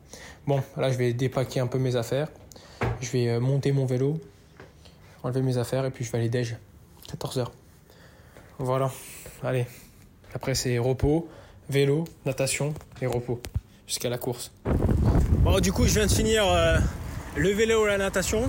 Bon, 0.47 0.63
là, 0.77 0.91
je 0.91 0.99
vais 0.99 1.13
dépaquer 1.13 1.61
un 1.61 1.67
peu 1.67 1.79
mes 1.79 1.97
affaires. 1.97 2.29
Je 3.01 3.11
vais 3.11 3.29
euh, 3.29 3.41
monter 3.41 3.73
mon 3.73 3.87
vélo, 3.87 4.21
enlever 5.23 5.43
mes 5.43 5.57
affaires 5.57 5.85
et 5.85 5.91
puis 5.91 6.05
je 6.05 6.13
vais 6.13 6.19
aller 6.19 6.29
déj. 6.29 6.57
14h. 7.09 7.47
Voilà. 8.59 8.91
Allez. 9.43 9.67
Après, 10.35 10.55
c'est 10.55 10.79
repos, 10.79 11.29
vélo, 11.69 12.05
natation 12.25 12.75
et 13.01 13.07
repos. 13.07 13.41
Jusqu'à 13.87 14.09
la 14.09 14.19
course. 14.19 14.53
Bon, 15.45 15.59
du 15.61 15.73
coup, 15.73 15.87
je 15.87 15.95
viens 15.95 16.07
de 16.07 16.13
finir 16.13 16.47
euh, 16.47 16.79
le 17.37 17.51
vélo 17.51 17.85
et 17.87 17.91
la 17.91 17.99
natation. 17.99 18.49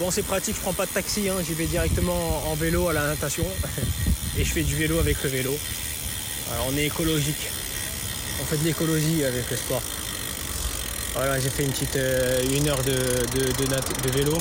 Bon, 0.00 0.10
c'est 0.10 0.24
pratique, 0.24 0.56
je 0.56 0.60
prends 0.60 0.72
pas 0.72 0.86
de 0.86 0.90
taxi, 0.90 1.28
hein, 1.28 1.36
j'y 1.46 1.54
vais 1.54 1.66
directement 1.66 2.48
en 2.50 2.54
vélo 2.54 2.88
à 2.88 2.92
la 2.92 3.06
natation. 3.06 3.44
et 4.38 4.44
je 4.44 4.52
fais 4.52 4.62
du 4.62 4.74
vélo 4.74 4.98
avec 4.98 5.22
le 5.22 5.28
vélo. 5.28 5.52
Alors, 6.52 6.66
on 6.72 6.76
est 6.76 6.86
écologique. 6.86 7.48
On 8.40 8.44
fait 8.44 8.56
de 8.56 8.64
l'écologie 8.64 9.24
avec 9.24 9.48
le 9.50 9.56
sport. 9.56 9.82
Voilà, 11.14 11.38
j'ai 11.38 11.48
fait 11.48 11.62
une 11.62 11.70
petite 11.70 11.94
euh, 11.94 12.42
une 12.56 12.68
heure 12.68 12.82
de, 12.82 12.90
de, 12.90 14.10
vélo. 14.10 14.36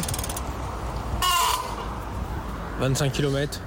25 2.80 3.12
km. 3.12 3.62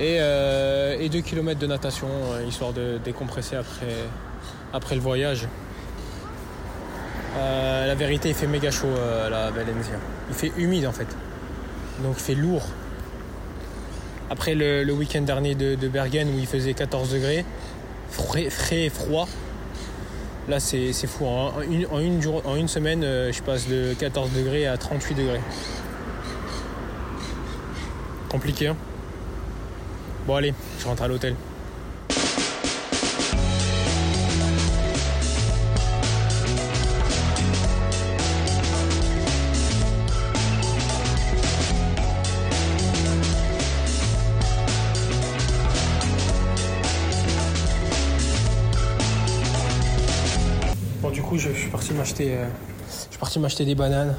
Et, 0.00 0.16
euh, 0.18 0.96
et 0.98 1.08
2 1.08 1.20
km 1.20 1.60
de 1.60 1.66
natation, 1.68 2.08
euh, 2.08 2.44
histoire 2.44 2.72
de 2.72 2.98
décompresser 3.04 3.56
après, 4.72 4.94
le 4.96 5.00
voyage. 5.00 5.46
La 7.36 7.94
vérité, 7.94 8.30
il 8.30 8.34
fait 8.34 8.46
méga 8.46 8.70
chaud 8.70 8.94
à 9.24 9.30
la 9.30 9.50
Valencia. 9.50 9.94
Il 10.28 10.34
fait 10.34 10.52
humide 10.56 10.86
en 10.86 10.92
fait. 10.92 11.06
Donc 12.02 12.14
il 12.18 12.22
fait 12.22 12.34
lourd. 12.34 12.66
Après 14.30 14.54
le, 14.54 14.90
week-end 14.92 15.20
dernier 15.20 15.54
de, 15.54 15.74
de 15.74 15.88
Bergen 15.88 16.28
où 16.34 16.38
il 16.38 16.46
faisait 16.46 16.74
14 16.74 17.12
degrés, 17.12 17.44
frais, 18.12 18.50
frais 18.50 18.84
et 18.84 18.90
froid. 18.90 19.28
Là 20.48 20.60
c'est 20.60 20.92
fou. 21.06 21.26
En 21.26 22.56
une 22.56 22.68
semaine, 22.68 23.04
euh, 23.04 23.32
je 23.32 23.42
passe 23.42 23.68
de 23.68 23.94
14 23.98 24.30
degrés 24.32 24.66
à 24.66 24.76
38 24.76 25.14
degrés. 25.14 25.40
Compliqué 28.28 28.68
hein 28.68 28.76
Bon 30.26 30.36
allez, 30.36 30.54
je 30.78 30.86
rentre 30.86 31.02
à 31.02 31.08
l'hôtel. 31.08 31.34
Euh, 52.30 52.46
je 52.88 53.10
suis 53.10 53.18
parti 53.18 53.38
m'acheter 53.38 53.64
des 53.64 53.74
bananes. 53.74 54.16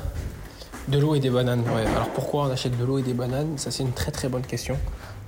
De 0.90 1.00
l'eau 1.00 1.16
et 1.16 1.22
des 1.22 1.30
bananes. 1.30 1.64
Alors 1.96 2.10
pourquoi 2.10 2.44
on 2.44 2.52
achète 2.52 2.78
de 2.78 2.84
l'eau 2.84 2.98
et 2.98 3.04
des 3.04 3.14
bananes? 3.14 3.58
Ça 3.58 3.72
c'est 3.72 3.84
une 3.84 3.94
très 3.94 4.12
très 4.12 4.28
bonne 4.28 4.42
question. 4.42 4.78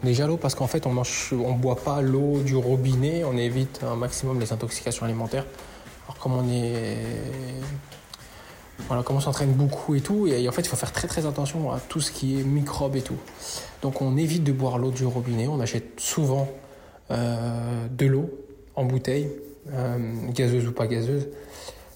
Déjà 0.03 0.27
l'eau 0.27 0.36
parce 0.36 0.53
qu'en 0.53 0.67
fait 0.67 0.86
on 0.86 0.91
mange, 0.91 1.34
on 1.34 1.53
boit 1.53 1.77
pas 1.77 2.01
l'eau 2.01 2.39
du 2.39 2.58
robinet, 2.58 3.24
on 3.24 3.38
évite 3.38 3.79
un 3.89 3.96
maximum 3.96 4.41
les 4.41 4.51
intoxications 4.51 5.05
alimentaires. 5.05 5.46
Alors 6.05 6.20
comme 6.20 6.34
on 6.34 6.51
est, 6.51 6.98
voilà, 8.88 9.01
comme 9.01 9.15
on 9.15 9.22
s'entraîne 9.22 9.53
beaucoup 9.53 9.96
et 9.96 10.01
tout, 10.01 10.27
et 10.27 10.48
en 10.48 10.51
fait 10.51 10.62
il 10.63 10.67
faut 10.67 10.75
faire 10.75 10.91
très 10.91 11.08
très 11.08 11.25
attention 11.25 11.72
à 11.72 11.79
tout 11.79 12.01
ce 12.01 12.12
qui 12.12 12.38
est 12.38 12.44
microbes 12.44 12.98
et 12.98 13.01
tout. 13.01 13.17
Donc 13.82 14.01
on 14.01 14.17
évite 14.17 14.44
de 14.44 14.51
boire 14.51 14.77
l'eau 14.77 14.91
du 14.91 15.05
robinet, 15.05 15.48
on 15.48 15.62
achète 15.62 16.00
souvent 16.01 16.50
euh, 17.12 17.88
de 17.89 18.05
l'eau 18.05 18.29
en 18.75 18.84
bouteille, 18.84 19.32
euh, 19.72 19.98
gazeuse 20.34 20.67
ou 20.67 20.74
pas 20.74 20.88
gazeuse, 20.88 21.27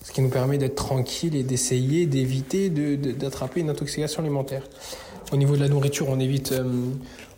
ce 0.02 0.12
qui 0.12 0.22
nous 0.22 0.30
permet 0.30 0.58
d'être 0.58 0.76
tranquille 0.76 1.36
et 1.36 1.44
d'essayer 1.44 2.06
d'éviter 2.06 2.70
d'attraper 2.70 3.62
une 3.62 3.70
intoxication 3.70 4.22
alimentaire. 4.22 4.64
Au 5.32 5.38
niveau 5.38 5.56
de 5.56 5.62
la 5.62 5.68
nourriture, 5.68 6.08
on 6.10 6.20
évite, 6.20 6.54
euh, 6.54 6.64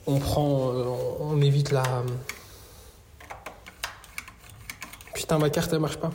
on 0.07 0.19
prend, 0.19 0.69
euh, 0.69 0.85
on 1.19 1.41
évite 1.41 1.71
la. 1.71 1.83
Putain, 5.13 5.39
ma 5.39 5.49
carte 5.49 5.73
elle 5.73 5.79
marche 5.79 5.97
pas. 5.97 6.11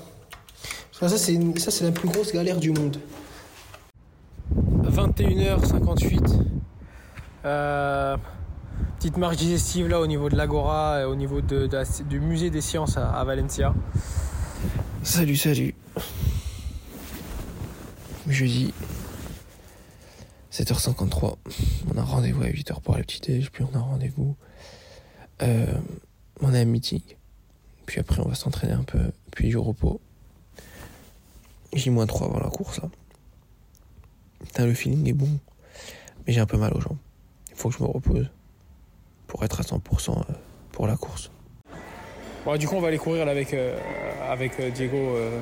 Ça, 0.93 1.09
ça, 1.09 1.19
c'est 1.19 1.85
la 1.85 1.93
plus 1.93 2.09
grosse 2.09 2.33
galère 2.33 2.59
du 2.59 2.71
monde. 2.71 2.97
21h58. 4.85 6.41
Euh, 7.45 8.17
petite 8.99 9.19
marche 9.19 9.37
digestive 9.37 9.89
là 9.89 10.01
au 10.01 10.07
niveau 10.07 10.31
de 10.31 10.37
l'Agora, 10.37 11.07
au 11.07 11.15
niveau 11.15 11.43
de, 11.43 11.69
du 12.09 12.21
musée 12.21 12.49
des 12.49 12.63
sciences 12.63 12.97
à 12.97 13.23
Valencia. 13.25 13.75
Salut, 15.03 15.37
salut. 15.37 15.75
Jeudi, 18.29 18.75
7h53. 20.53 21.37
On 21.95 21.99
a 21.99 22.03
rendez-vous 22.03 22.43
à 22.43 22.47
8h 22.47 22.81
pour 22.81 22.97
le 22.97 23.03
petit 23.03 23.21
déj, 23.21 23.51
puis 23.51 23.65
on 23.65 23.77
a 23.77 23.81
rendez-vous. 23.81 24.37
Euh, 25.43 25.67
on 26.41 26.53
a 26.53 26.59
un 26.59 26.65
meeting. 26.65 27.03
Puis 27.87 28.01
après, 28.01 28.21
on 28.21 28.29
va 28.29 28.35
s'entraîner 28.35 28.73
un 28.73 28.83
peu, 28.83 29.13
puis 29.31 29.49
du 29.49 29.57
repos. 29.57 30.01
J-3 31.73 32.25
avant 32.25 32.41
la 32.41 32.51
course 32.51 32.81
là. 32.81 32.89
Putain, 34.45 34.67
le 34.67 34.75
feeling 34.75 35.09
est 35.09 35.13
bon, 35.13 35.39
mais 36.27 36.33
j'ai 36.33 36.41
un 36.41 36.47
peu 36.47 36.57
mal 36.57 36.73
aux 36.75 36.81
jambes. 36.81 36.99
Il 37.51 37.57
faut 37.57 37.69
que 37.69 37.77
je 37.77 37.83
me 37.83 37.89
repose 37.89 38.31
pour 39.27 39.45
être 39.45 39.61
à 39.61 39.63
100% 39.63 40.25
pour 40.73 40.87
la 40.87 40.97
course. 40.97 41.31
Bon, 42.45 42.57
du 42.57 42.69
coup, 42.69 42.77
on 42.77 42.81
va 42.81 42.89
aller 42.89 42.99
courir 42.99 43.25
là, 43.25 43.33
avec, 43.33 43.53
euh, 43.55 43.77
avec 44.29 44.61
euh, 44.61 44.71
Diego, 44.71 44.97
euh, 44.97 45.41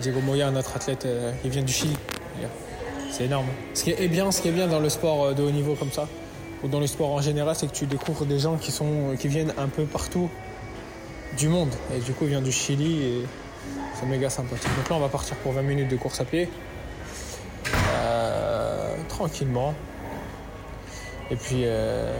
Diego 0.00 0.20
Moya, 0.20 0.50
notre 0.50 0.76
athlète. 0.76 1.04
euh, 1.06 1.32
il 1.44 1.50
vient 1.50 1.62
du 1.62 1.72
Chili. 1.72 1.96
C'est 3.10 3.24
énorme. 3.24 3.46
Ce 3.74 3.82
qui 3.84 3.90
est 3.90 4.08
bien, 4.08 4.30
ce 4.30 4.42
qui 4.42 4.48
est 4.48 4.52
bien 4.52 4.68
dans 4.68 4.80
le 4.80 4.88
sport 4.90 5.24
euh, 5.24 5.32
de 5.34 5.42
haut 5.42 5.50
niveau 5.50 5.74
comme 5.74 5.90
ça, 5.90 6.06
ou 6.62 6.68
dans 6.68 6.78
le 6.80 6.86
sport 6.86 7.10
en 7.10 7.20
général, 7.20 7.54
c'est 7.56 7.66
que 7.66 7.74
tu 7.74 7.86
découvres 7.86 8.26
des 8.26 8.38
gens 8.38 8.56
qui, 8.56 8.72
qui 9.18 9.28
viennent 9.28 9.54
un 9.58 9.68
peu 9.68 9.84
partout 9.84 10.28
du 11.36 11.48
monde. 11.48 11.70
Et 11.96 12.00
du 12.00 12.12
coup, 12.12 12.24
il 12.24 12.30
vient 12.30 12.42
du 12.42 12.52
Chili 12.52 13.02
et 13.02 13.26
c'est 13.98 14.06
méga 14.06 14.28
sympathique. 14.30 14.70
Donc 14.76 14.88
là, 14.88 14.96
on 14.96 15.00
va 15.00 15.08
partir 15.08 15.36
pour 15.36 15.52
20 15.52 15.62
minutes 15.62 15.88
de 15.88 15.96
course 15.96 16.20
à 16.20 16.24
pied. 16.24 16.48
Euh, 17.96 18.94
tranquillement. 19.08 19.74
Et 21.30 21.36
puis, 21.36 21.62
euh, 21.64 22.18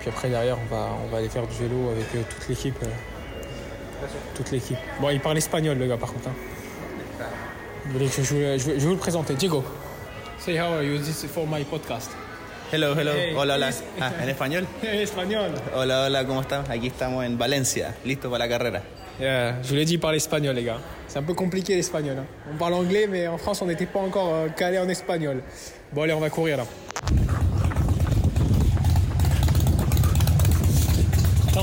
puis 0.00 0.08
après, 0.10 0.28
derrière, 0.28 0.56
on 0.70 0.74
va, 0.74 0.88
on 1.10 1.16
aller 1.16 1.28
faire 1.28 1.46
du 1.46 1.54
vélo 1.56 1.90
avec 1.90 2.06
euh, 2.14 2.22
toute 2.28 2.48
l'équipe. 2.48 2.76
euh, 2.82 2.86
toute 4.34 4.50
l'équipe. 4.50 4.76
Bon, 5.00 5.10
il 5.10 5.20
parle 5.20 5.38
espagnol, 5.38 5.78
le 5.78 5.86
gars, 5.86 5.96
par 5.96 6.12
contre. 6.12 6.28
hein. 6.28 6.51
Que 7.84 7.98
je, 8.06 8.22
je 8.22 8.34
vais, 8.34 8.58
je 8.58 8.64
vais- 8.66 8.74
je 8.74 8.80
vais 8.80 8.86
vous 8.86 8.90
le 8.92 8.96
présenter. 8.96 9.34
Diego. 9.34 9.64
Say 10.38 10.58
how 10.58 10.72
are 10.74 10.82
you? 10.84 10.98
This 10.98 11.24
is 11.24 11.28
for 11.28 11.46
my 11.46 11.64
podcast. 11.64 12.10
Hello, 12.72 12.94
hello. 12.94 13.12
Hey, 13.12 13.34
hola, 13.36 13.54
hola. 13.56 13.70
Ah, 14.00 14.12
¿En 14.22 14.28
español? 14.28 14.66
espagnol. 14.82 15.50
Hola, 15.76 16.06
hola, 16.06 16.24
¿cómo 16.24 16.40
están? 16.40 16.64
Aquí 16.70 16.86
estamos 16.86 17.24
en 17.24 17.36
Valencia, 17.36 17.94
listos 18.04 18.30
para 18.30 18.46
la 18.46 18.48
carrera. 18.48 18.82
Yeah, 19.20 19.60
je 19.62 19.68
vous 19.68 19.74
l'ai 19.74 19.84
dit, 19.84 19.98
parle 19.98 20.16
espagnol, 20.16 20.54
les 20.54 20.64
gars. 20.64 20.78
C'est 21.06 21.18
un 21.18 21.22
peu 21.22 21.34
compliqué 21.34 21.74
l'espagnol. 21.74 22.16
hein. 22.18 22.26
On 22.50 22.56
parle 22.56 22.74
anglais, 22.74 23.06
mais 23.10 23.28
en 23.28 23.36
France, 23.36 23.60
on 23.62 23.66
n'était 23.66 23.84
pas 23.86 23.98
encore 24.00 24.32
euh, 24.32 24.48
calé 24.48 24.78
en 24.78 24.88
espagnol. 24.88 25.42
Bon, 25.92 26.02
allez, 26.02 26.14
on 26.14 26.20
va 26.20 26.30
courir 26.30 26.56
là. 26.56 26.64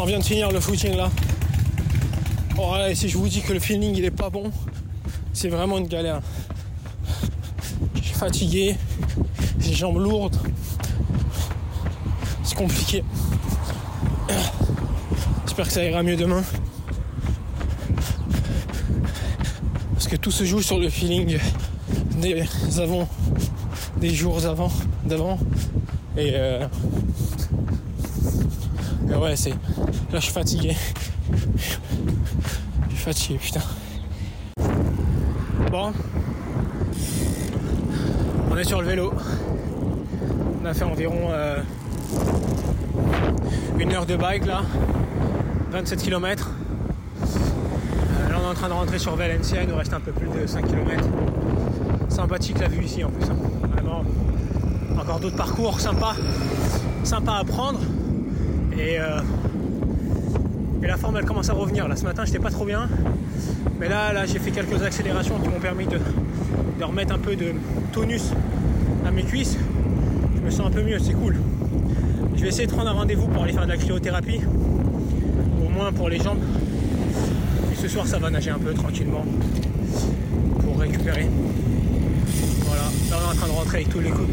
On 0.01 0.05
vient 0.05 0.19
de 0.19 0.23
finir 0.23 0.51
le 0.51 0.59
footing 0.59 0.95
là. 0.95 1.09
Oh, 2.57 2.73
ouais, 2.73 2.93
si 2.95 3.09
je 3.09 3.17
vous 3.17 3.27
dis 3.27 3.41
que 3.41 3.51
le 3.53 3.59
feeling 3.59 3.95
il 3.97 4.05
est 4.05 4.11
pas 4.11 4.29
bon, 4.29 4.51
c'est 5.39 5.47
vraiment 5.47 5.77
une 5.77 5.87
galère. 5.87 6.19
Je 7.95 8.01
suis 8.01 8.13
fatigué, 8.13 8.75
j'ai 9.57 9.69
les 9.69 9.73
jambes 9.73 9.97
lourdes. 9.97 10.37
C'est 12.43 12.57
compliqué. 12.57 13.05
J'espère 15.45 15.67
que 15.67 15.71
ça 15.71 15.85
ira 15.85 16.03
mieux 16.03 16.17
demain. 16.17 16.43
Parce 19.93 20.09
que 20.09 20.17
tout 20.17 20.29
se 20.29 20.43
joue 20.43 20.61
sur 20.61 20.77
le 20.77 20.89
feeling 20.89 21.39
des 22.17 22.43
avant, 22.77 23.07
des 23.95 24.13
jours 24.13 24.45
avant, 24.45 24.71
d'avant. 25.05 25.39
Et, 26.17 26.31
euh, 26.33 26.67
et 29.09 29.15
ouais, 29.15 29.37
c'est. 29.37 29.51
Là, 29.51 29.55
je 30.15 30.19
suis 30.19 30.33
fatigué. 30.33 30.75
Je 32.89 32.95
suis 32.95 33.03
fatigué, 33.05 33.39
putain. 33.41 33.61
On 38.51 38.57
est 38.57 38.63
sur 38.63 38.81
le 38.81 38.87
vélo. 38.87 39.13
On 40.61 40.65
a 40.65 40.73
fait 40.73 40.83
environ 40.83 41.29
euh, 41.31 41.61
une 43.79 43.93
heure 43.93 44.05
de 44.05 44.15
bike 44.17 44.45
là. 44.45 44.61
27 45.71 46.01
km. 46.01 46.49
Euh, 47.21 48.29
là, 48.29 48.35
on 48.41 48.47
est 48.47 48.51
en 48.51 48.53
train 48.53 48.67
de 48.67 48.73
rentrer 48.73 48.99
sur 48.99 49.15
Valencia. 49.15 49.63
Il 49.63 49.69
nous 49.69 49.75
reste 49.75 49.93
un 49.93 49.99
peu 50.01 50.11
plus 50.11 50.27
de 50.27 50.45
5 50.47 50.65
km. 50.67 51.05
Sympathique 52.09 52.59
la 52.59 52.67
vue 52.67 52.83
ici 52.83 53.03
en 53.03 53.09
plus. 53.09 53.25
hein. 53.29 53.35
Vraiment. 53.71 54.03
Encore 54.99 55.19
d'autres 55.19 55.37
parcours 55.37 55.79
sympas. 55.79 56.15
Sympa 57.03 57.33
à 57.35 57.43
prendre. 57.45 57.79
Et, 58.77 58.99
euh, 58.99 59.19
et 60.83 60.87
la 60.87 60.97
forme 60.97 61.17
elle 61.17 61.25
commence 61.25 61.49
à 61.49 61.53
revenir. 61.53 61.87
Là 61.87 61.95
ce 61.95 62.03
matin 62.03 62.23
j'étais 62.25 62.39
pas 62.39 62.51
trop 62.51 62.65
bien. 62.65 62.87
Mais 63.79 63.87
là, 63.89 64.11
là 64.13 64.25
j'ai 64.25 64.39
fait 64.39 64.51
quelques 64.51 64.81
accélérations 64.83 65.39
qui 65.39 65.47
m'ont 65.49 65.59
permis 65.59 65.85
de, 65.85 65.99
remettre 66.83 67.13
un 67.13 67.19
peu 67.19 67.35
de 67.35 67.53
tonus 67.93 68.31
à 69.05 69.11
mes 69.11 69.23
cuisses. 69.23 69.57
Je 70.35 70.41
me 70.41 70.49
sens 70.51 70.67
un 70.67 70.71
peu 70.71 70.81
mieux, 70.83 70.99
c'est 70.99 71.13
cool. 71.13 71.37
Je 72.35 72.41
vais 72.41 72.49
essayer 72.49 72.67
de 72.67 72.71
prendre 72.71 72.89
un 72.89 72.93
rendez-vous 72.93 73.27
pour 73.27 73.43
aller 73.43 73.53
faire 73.53 73.63
de 73.65 73.69
la 73.71 73.77
cryothérapie. 73.77 74.41
Au 75.65 75.69
moins 75.69 75.91
pour 75.91 76.09
les 76.09 76.19
jambes. 76.19 76.39
Et 77.71 77.75
ce 77.75 77.87
soir 77.87 78.07
ça 78.07 78.17
va 78.19 78.29
nager 78.29 78.49
un 78.49 78.59
peu 78.59 78.73
tranquillement. 78.73 79.25
Pour 80.63 80.79
récupérer. 80.79 81.27
Voilà. 82.65 82.83
Là 83.09 83.17
on 83.17 83.29
est 83.29 83.33
en 83.33 83.35
train 83.37 83.47
de 83.47 83.53
rentrer 83.53 83.77
avec 83.79 83.89
tous 83.89 83.99
les 83.99 84.09
coups- 84.09 84.27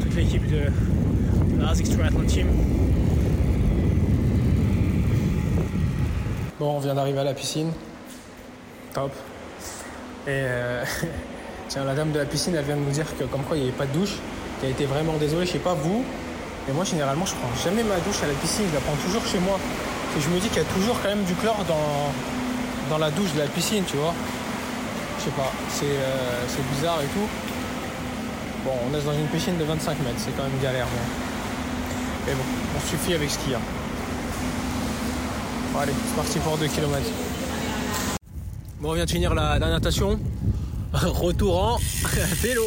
toute 0.00 0.14
l'équipe 0.16 0.46
de, 0.46 1.56
de 1.56 1.60
la 1.62 1.72
Triathlon 1.72 2.24
Team. 2.26 2.46
Bon, 6.62 6.76
on 6.76 6.78
vient 6.78 6.94
d'arriver 6.94 7.18
à 7.18 7.24
la 7.24 7.34
piscine. 7.34 7.72
Top. 8.94 9.10
Et 10.28 10.30
euh, 10.30 10.84
tiens, 11.68 11.82
la 11.82 11.92
dame 11.92 12.12
de 12.12 12.20
la 12.20 12.24
piscine, 12.24 12.54
elle 12.54 12.64
vient 12.64 12.76
de 12.76 12.82
nous 12.82 12.92
dire 12.92 13.06
que 13.18 13.24
comme 13.24 13.42
quoi 13.42 13.56
il 13.56 13.64
n'y 13.64 13.68
avait 13.68 13.76
pas 13.76 13.86
de 13.86 13.98
douche. 13.98 14.14
Qu'elle 14.60 14.70
était 14.70 14.84
vraiment 14.84 15.14
désolée. 15.14 15.44
Je 15.44 15.54
sais 15.54 15.58
pas 15.58 15.74
vous, 15.74 16.04
Et 16.68 16.72
moi, 16.72 16.84
généralement, 16.84 17.26
je 17.26 17.34
prends 17.34 17.50
jamais 17.64 17.82
ma 17.82 17.98
douche 18.06 18.22
à 18.22 18.28
la 18.28 18.34
piscine, 18.34 18.66
je 18.70 18.74
la 18.74 18.80
prends 18.80 18.94
toujours 19.04 19.26
chez 19.26 19.40
moi. 19.40 19.58
Et 20.16 20.20
je 20.20 20.28
me 20.28 20.38
dis 20.38 20.46
qu'il 20.50 20.58
y 20.58 20.64
a 20.64 20.68
toujours 20.70 20.94
quand 21.02 21.08
même 21.08 21.24
du 21.24 21.34
chlore 21.34 21.58
dans, 21.66 22.94
dans 22.94 22.98
la 22.98 23.10
douche 23.10 23.32
de 23.34 23.40
la 23.40 23.46
piscine, 23.46 23.82
tu 23.84 23.96
vois. 23.96 24.14
Je 25.18 25.24
sais 25.24 25.34
pas, 25.34 25.50
c'est 25.68 25.98
euh, 25.98 26.62
bizarre 26.76 27.00
et 27.02 27.10
tout. 27.10 27.26
Bon, 28.64 28.70
on 28.86 28.96
est 28.96 29.02
dans 29.02 29.18
une 29.18 29.26
piscine 29.34 29.58
de 29.58 29.64
25 29.64 29.98
mètres, 30.04 30.14
c'est 30.18 30.36
quand 30.36 30.44
même 30.44 30.62
galère. 30.62 30.86
Mais, 30.94 32.30
mais 32.30 32.34
bon, 32.34 32.44
on 32.76 32.88
suffit 32.88 33.14
avec 33.14 33.28
ce 33.28 33.38
qu'il 33.38 33.50
y 33.50 33.54
a. 33.56 33.81
Allez, 35.78 35.92
c'est 36.08 36.16
parti 36.16 36.38
pour 36.40 36.58
2 36.58 36.66
km. 36.68 36.98
Bon, 38.80 38.90
on 38.90 38.94
vient 38.94 39.04
de 39.04 39.10
finir 39.10 39.34
la, 39.34 39.58
la 39.58 39.68
natation. 39.70 40.18
Retour 40.92 41.56
en 41.62 41.78
vélo. 42.42 42.64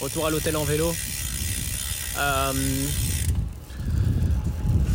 Retour 0.00 0.26
à 0.26 0.30
l'hôtel 0.30 0.56
en 0.56 0.64
vélo. 0.64 0.94
Euh, 2.18 2.52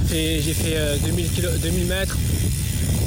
j'ai 0.10 0.41
fait 0.53 0.75
euh, 0.77 0.98
2000, 1.06 1.32
kilo- 1.32 1.58
2000 1.62 1.86
mètres 1.88 2.18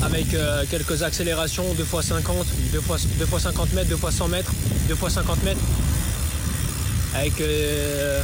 avec 0.03 0.33
euh, 0.35 0.65
quelques 0.71 1.03
accélérations, 1.03 1.65
2 1.75 1.83
x 1.83 2.07
50, 2.07 2.47
2 2.73 2.81
fois, 2.81 2.97
2 3.19 3.27
fois 3.27 3.41
50 3.41 3.73
mètres, 3.73 3.89
2 3.89 3.97
fois 3.97 4.13
100 4.13 4.29
mètres, 4.29 4.53
2 4.89 4.95
fois 4.95 5.11
50 5.11 5.43
mètres, 5.45 5.61
avec 7.15 7.41
euh, 7.41 8.23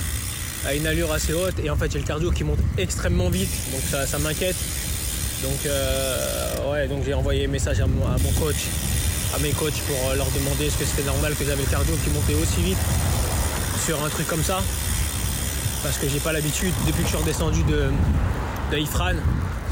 à 0.66 0.74
une 0.74 0.86
allure 0.86 1.10
assez 1.12 1.32
haute. 1.32 1.58
Et 1.64 1.70
en 1.70 1.76
fait, 1.76 1.90
j'ai 1.90 1.98
le 1.98 2.04
cardio 2.04 2.30
qui 2.30 2.44
monte 2.44 2.58
extrêmement 2.76 3.30
vite, 3.30 3.50
donc 3.72 3.80
ça 4.06 4.18
m'inquiète. 4.18 4.56
Donc, 5.42 5.64
euh, 5.66 6.70
ouais, 6.70 6.86
donc 6.86 7.02
j'ai 7.04 7.14
envoyé 7.14 7.46
un 7.46 7.48
message 7.48 7.80
à 7.80 7.86
mon, 7.86 8.32
coach, 8.38 8.56
à 9.34 9.38
mes 9.38 9.50
coachs 9.52 9.80
pour 9.86 10.10
euh, 10.10 10.16
leur 10.16 10.30
demander 10.32 10.66
est-ce 10.66 10.76
que 10.76 10.84
c'était 10.84 11.04
normal 11.06 11.34
que 11.34 11.44
j'avais 11.44 11.62
le 11.62 11.68
cardio 11.70 11.96
qui 12.04 12.10
montait 12.10 12.34
aussi 12.34 12.62
vite 12.62 12.78
sur 13.84 14.02
un 14.04 14.08
truc 14.10 14.26
comme 14.26 14.44
ça. 14.44 14.62
Parce 15.82 15.96
que 15.96 16.08
j'ai 16.08 16.18
pas 16.20 16.32
l'habitude, 16.32 16.74
depuis 16.86 17.02
que 17.02 17.08
je 17.08 17.14
suis 17.16 17.16
redescendu 17.16 17.62
de, 17.62 17.90
de 18.70 18.78
Ifran, 18.78 19.12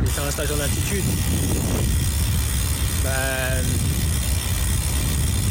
j'ai 0.02 0.10
fait 0.10 0.20
un 0.26 0.30
stage 0.30 0.48
en 0.52 0.60
altitude. 0.62 1.04
Ben, 3.04 3.62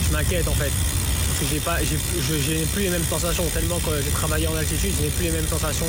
je 0.07 0.13
m'inquiète 0.13 0.47
en 0.47 0.53
fait. 0.53 0.71
Parce 0.71 1.39
que 1.39 1.45
j'ai 1.53 1.59
pas, 1.59 1.77
je- 1.83 2.39
j'ai 2.41 2.65
plus 2.73 2.83
les 2.83 2.89
mêmes 2.89 3.05
sensations. 3.07 3.43
Tellement 3.53 3.77
que 3.77 3.91
j'ai 4.03 4.09
travaillé 4.11 4.47
en 4.47 4.55
altitude, 4.55 4.93
je 4.97 5.03
n'ai 5.03 5.09
plus 5.09 5.25
les 5.25 5.31
mêmes 5.31 5.47
sensations 5.47 5.85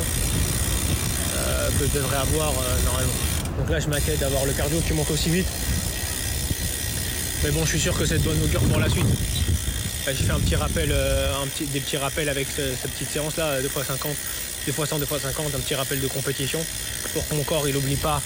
euh, 1.35 1.69
que 1.79 1.85
je 1.91 1.97
devrais 1.99 2.17
avoir 2.17 2.53
normalement. 2.85 3.13
Donc 3.59 3.69
là, 3.69 3.79
je 3.79 3.87
m'inquiète 3.87 4.19
d'avoir 4.19 4.45
le 4.45 4.51
cardio 4.53 4.79
qui 4.81 4.93
monte 4.93 5.09
aussi 5.11 5.29
vite. 5.29 5.47
Mais 7.43 7.51
bon, 7.51 7.63
je 7.63 7.69
suis 7.69 7.79
sûr 7.79 7.97
que 7.97 8.05
c'est 8.05 8.17
de 8.17 8.23
bonne 8.23 8.41
augure 8.43 8.61
pour 8.61 8.79
la 8.79 8.89
suite. 8.89 9.05
J'ai 10.07 10.13
fait 10.23 10.31
un 10.31 10.39
petit 10.39 10.55
rappel, 10.55 10.89
euh, 10.91 11.31
des 11.71 11.79
petits 11.79 11.97
rappels 11.97 12.29
avec 12.29 12.47
ce- 12.49 12.73
cette 12.81 12.91
petite 12.91 13.11
séance 13.11 13.37
là, 13.37 13.61
2x50, 13.61 14.15
2x100, 14.65 14.97
2x50, 14.99 15.53
un 15.55 15.59
petit 15.59 15.75
rappel 15.75 15.99
de 15.99 16.07
compétition 16.07 16.59
pour 17.13 17.27
que 17.27 17.35
mon 17.35 17.43
corps 17.43 17.67
il 17.67 17.77
oublie 17.77 17.95
pas 17.95 18.19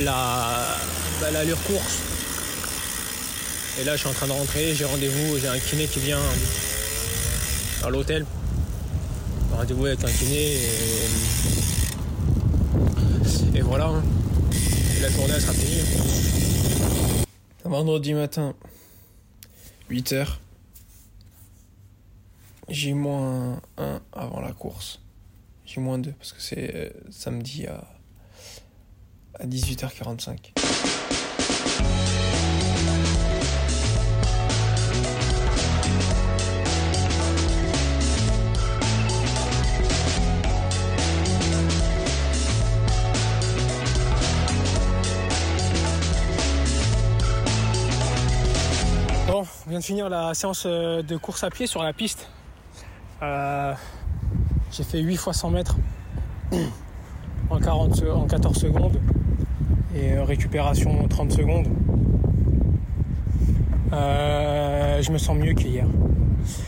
la 0.00 0.78
bah, 1.20 1.30
l'allure 1.30 1.62
course. 1.64 1.98
Et 3.80 3.84
là 3.84 3.96
je 3.96 4.00
suis 4.00 4.08
en 4.08 4.14
train 4.14 4.28
de 4.28 4.32
rentrer, 4.32 4.74
j'ai 4.74 4.86
rendez-vous, 4.86 5.38
j'ai 5.38 5.48
un 5.48 5.58
kiné 5.58 5.86
qui 5.86 5.98
vient 6.00 6.22
à 7.84 7.90
l'hôtel. 7.90 8.24
Rendez-vous 9.52 9.84
avec 9.86 10.02
un 10.04 10.10
kiné 10.10 10.54
et, 10.54 10.58
et 13.58 13.60
voilà. 13.60 13.90
La 15.00 15.08
journée 15.10 15.32
elle 15.34 15.40
sera 15.40 15.52
finie. 15.52 15.80
Vendredi 17.64 18.14
matin, 18.14 18.54
8h. 19.90 20.26
J'ai 22.68 22.92
moins 22.94 23.60
1 23.76 24.00
avant 24.12 24.40
la 24.40 24.52
course. 24.52 25.00
J'ai 25.64 25.80
moins 25.80 25.98
2 25.98 26.12
parce 26.12 26.32
que 26.32 26.40
c'est 26.40 26.74
euh, 26.74 26.90
samedi 27.10 27.66
à, 27.66 27.84
à 29.34 29.46
18h45. 29.46 30.67
De 49.78 49.84
finir 49.84 50.08
la 50.08 50.34
séance 50.34 50.64
euh, 50.66 51.02
de 51.02 51.16
course 51.16 51.44
à 51.44 51.50
pied 51.50 51.66
sur 51.66 51.82
la 51.82 51.92
piste. 51.92 52.28
Euh, 53.22 53.72
j'ai 54.72 54.84
fait 54.84 55.00
8 55.00 55.16
fois 55.16 55.32
100 55.32 55.50
mètres 55.50 55.76
en, 57.50 57.58
40, 57.58 57.94
se- 57.96 58.04
en 58.04 58.26
14 58.26 58.56
secondes 58.56 59.00
et 59.94 60.12
euh, 60.12 60.24
récupération 60.24 61.06
30 61.08 61.32
secondes. 61.32 61.66
Je 65.00 65.12
me 65.12 65.18
sens 65.18 65.36
mieux 65.36 65.54
qu'hier. 65.54 65.86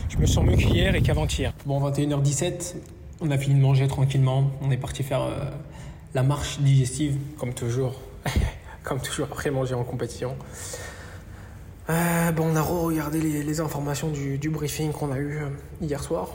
Je 0.09 0.17
me 0.17 0.25
sens 0.25 0.43
mieux 0.45 0.55
qu'hier 0.55 0.95
et 0.95 1.01
qu'avant-hier. 1.01 1.53
Bon, 1.65 1.79
21h17, 1.89 2.75
on 3.19 3.29
a 3.29 3.37
fini 3.37 3.55
de 3.55 3.61
manger 3.61 3.87
tranquillement. 3.87 4.49
On 4.61 4.71
est 4.71 4.77
parti 4.77 5.03
faire 5.03 5.21
la 6.13 6.23
marche 6.23 6.59
digestive, 6.59 7.17
comme 7.37 7.53
toujours. 7.53 7.93
comme 8.83 8.99
toujours 9.01 9.27
après 9.31 9.51
manger 9.51 9.75
en 9.75 9.83
compétition. 9.83 10.35
Euh, 11.89 12.31
bon, 12.31 12.51
on 12.51 12.55
a 12.55 12.61
regardé 12.61 13.19
les, 13.19 13.43
les 13.43 13.59
informations 13.59 14.09
du, 14.09 14.37
du 14.37 14.49
briefing 14.49 14.91
qu'on 14.91 15.11
a 15.11 15.17
eu 15.17 15.37
euh, 15.39 15.49
hier 15.81 16.01
soir. 16.03 16.29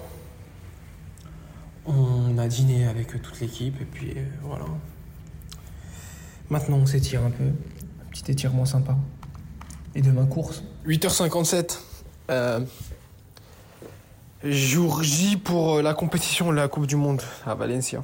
On 1.86 2.36
a 2.36 2.48
dîné 2.48 2.86
avec 2.86 3.14
euh, 3.14 3.18
toute 3.18 3.40
l'équipe 3.40 3.80
et 3.80 3.84
puis 3.84 4.10
euh, 4.16 4.24
voilà. 4.42 4.64
Maintenant, 6.50 6.76
on 6.78 6.86
s'étire 6.86 7.24
un 7.24 7.30
peu. 7.30 7.44
Un 7.44 8.10
petit 8.10 8.30
étirement 8.30 8.64
sympa. 8.64 8.96
Et 9.94 10.02
demain, 10.02 10.26
course. 10.26 10.64
8h57. 10.86 11.78
Euh, 12.30 12.60
jour 14.42 15.02
J 15.02 15.36
pour 15.36 15.80
la 15.80 15.94
compétition 15.94 16.50
de 16.50 16.56
la 16.56 16.68
Coupe 16.68 16.86
du 16.86 16.96
Monde 16.96 17.22
à 17.46 17.54
Valencia. 17.54 18.02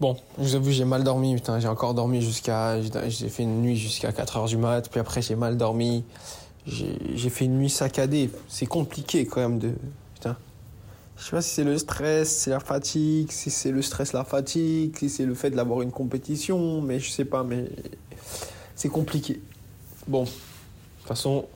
Bon, 0.00 0.16
je 0.38 0.44
vous 0.44 0.54
avoue, 0.54 0.70
j'ai 0.70 0.84
mal 0.84 1.02
dormi, 1.02 1.34
putain, 1.34 1.58
j'ai 1.58 1.66
encore 1.66 1.92
dormi 1.92 2.22
jusqu'à. 2.22 2.80
j'ai- 2.80 3.28
fait 3.28 3.42
une 3.42 3.62
nuit 3.62 3.76
jusqu'à 3.76 4.12
4h 4.12 4.46
du 4.46 4.56
mat, 4.56 4.88
puis 4.88 5.00
après 5.00 5.22
j'ai 5.22 5.34
mal 5.34 5.56
dormi. 5.56 6.04
J'ai 6.66 7.30
fait 7.30 7.46
une 7.46 7.58
nuit 7.58 7.70
saccadée. 7.70 8.30
C'est 8.46 8.66
compliqué 8.66 9.26
quand 9.26 9.40
même 9.40 9.58
de. 9.58 9.72
Putain. 10.14 10.36
Je 11.16 11.24
sais 11.24 11.30
pas 11.32 11.42
si 11.42 11.50
c'est 11.50 11.64
le 11.64 11.76
stress, 11.78 12.28
c'est 12.28 12.50
la 12.50 12.60
fatigue, 12.60 13.32
si 13.32 13.50
c'est 13.50 13.72
le 13.72 13.82
stress, 13.82 14.12
la 14.12 14.22
fatigue, 14.22 14.96
si 14.96 15.08
c'est 15.08 15.24
le 15.24 15.34
fait 15.34 15.50
d'avoir 15.50 15.82
une 15.82 15.90
compétition, 15.90 16.80
mais 16.80 17.00
je 17.00 17.10
sais 17.10 17.24
pas, 17.24 17.42
mais. 17.42 17.64
C'est 18.76 18.90
compliqué. 18.90 19.40
Bon, 20.06 20.22
de 20.22 20.28
toute 20.28 21.08
façon, 21.08 21.46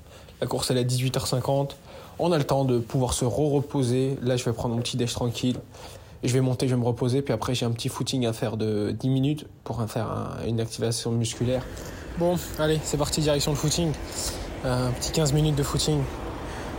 la 0.40 0.48
course 0.48 0.70
elle 0.72 0.78
est 0.78 0.80
à 0.80 0.84
18h50. 0.84 1.76
On 2.18 2.32
a 2.32 2.38
le 2.38 2.44
temps 2.44 2.64
de 2.64 2.78
pouvoir 2.80 3.12
se 3.12 3.24
re-reposer. 3.24 4.16
Là, 4.22 4.36
je 4.36 4.44
vais 4.44 4.52
prendre 4.52 4.74
mon 4.74 4.80
petit 4.80 4.96
déj 4.96 5.12
tranquille. 5.12 5.58
Je 6.22 6.32
vais 6.32 6.40
monter, 6.40 6.68
je 6.68 6.74
vais 6.74 6.80
me 6.80 6.86
reposer, 6.86 7.20
puis 7.22 7.34
après 7.34 7.54
j'ai 7.54 7.66
un 7.66 7.72
petit 7.72 7.88
footing 7.88 8.26
à 8.26 8.32
faire 8.32 8.56
de 8.56 8.92
10 8.92 9.08
minutes 9.08 9.46
pour 9.64 9.82
faire 9.90 10.06
un- 10.10 10.46
une 10.46 10.60
activation 10.60 11.10
musculaire. 11.10 11.64
Bon, 12.18 12.36
allez, 12.58 12.78
c'est 12.84 12.96
parti, 12.96 13.20
direction 13.20 13.50
le 13.50 13.56
footing. 13.56 13.92
Euh, 14.64 14.88
un 14.88 14.92
petit 14.92 15.10
15 15.10 15.32
minutes 15.32 15.56
de 15.56 15.62
footing 15.64 16.00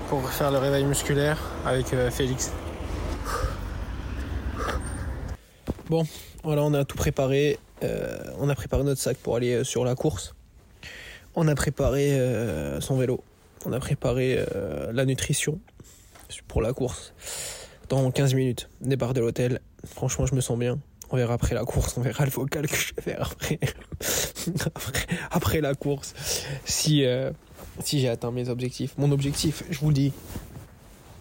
pour 0.07 0.29
faire 0.29 0.49
le 0.51 0.59
réveil 0.59 0.85
musculaire 0.85 1.37
avec 1.65 1.93
euh, 1.93 2.09
Félix. 2.09 2.51
Bon, 5.89 6.03
voilà, 6.43 6.63
on 6.63 6.73
a 6.73 6.85
tout 6.85 6.95
préparé. 6.97 7.59
Euh, 7.83 8.17
on 8.39 8.47
a 8.47 8.55
préparé 8.55 8.83
notre 8.83 9.01
sac 9.01 9.17
pour 9.17 9.35
aller 9.35 9.53
euh, 9.55 9.63
sur 9.65 9.83
la 9.83 9.95
course. 9.95 10.33
On 11.35 11.47
a 11.49 11.55
préparé 11.55 12.15
son 12.79 12.95
vélo. 12.95 13.23
On 13.65 13.73
a 13.73 13.79
préparé 13.79 14.37
la 14.91 15.03
nutrition 15.03 15.57
pour 16.47 16.61
la 16.61 16.73
course 16.73 17.11
dans 17.93 18.09
15 18.09 18.33
minutes. 18.33 18.69
Départ 18.81 19.13
de 19.13 19.21
l'hôtel. 19.21 19.61
Franchement, 19.85 20.25
je 20.25 20.33
me 20.33 20.41
sens 20.41 20.57
bien. 20.57 20.79
On 21.11 21.17
verra 21.17 21.35
après 21.35 21.53
la 21.53 21.63
course, 21.63 21.95
on 21.97 22.01
verra 22.01 22.25
le 22.25 22.31
vocal 22.31 22.67
que 22.67 22.75
je 22.75 22.95
vais 22.95 23.01
faire 23.03 23.31
après, 23.31 23.59
après, 25.31 25.61
la 25.61 25.75
course. 25.75 26.15
Si, 26.65 27.05
euh, 27.05 27.31
si 27.79 27.99
j'ai 27.99 28.09
atteint 28.09 28.31
mes 28.31 28.49
objectifs. 28.49 28.95
Mon 28.97 29.11
objectif, 29.11 29.63
je 29.69 29.79
vous 29.79 29.93
dis, 29.93 30.11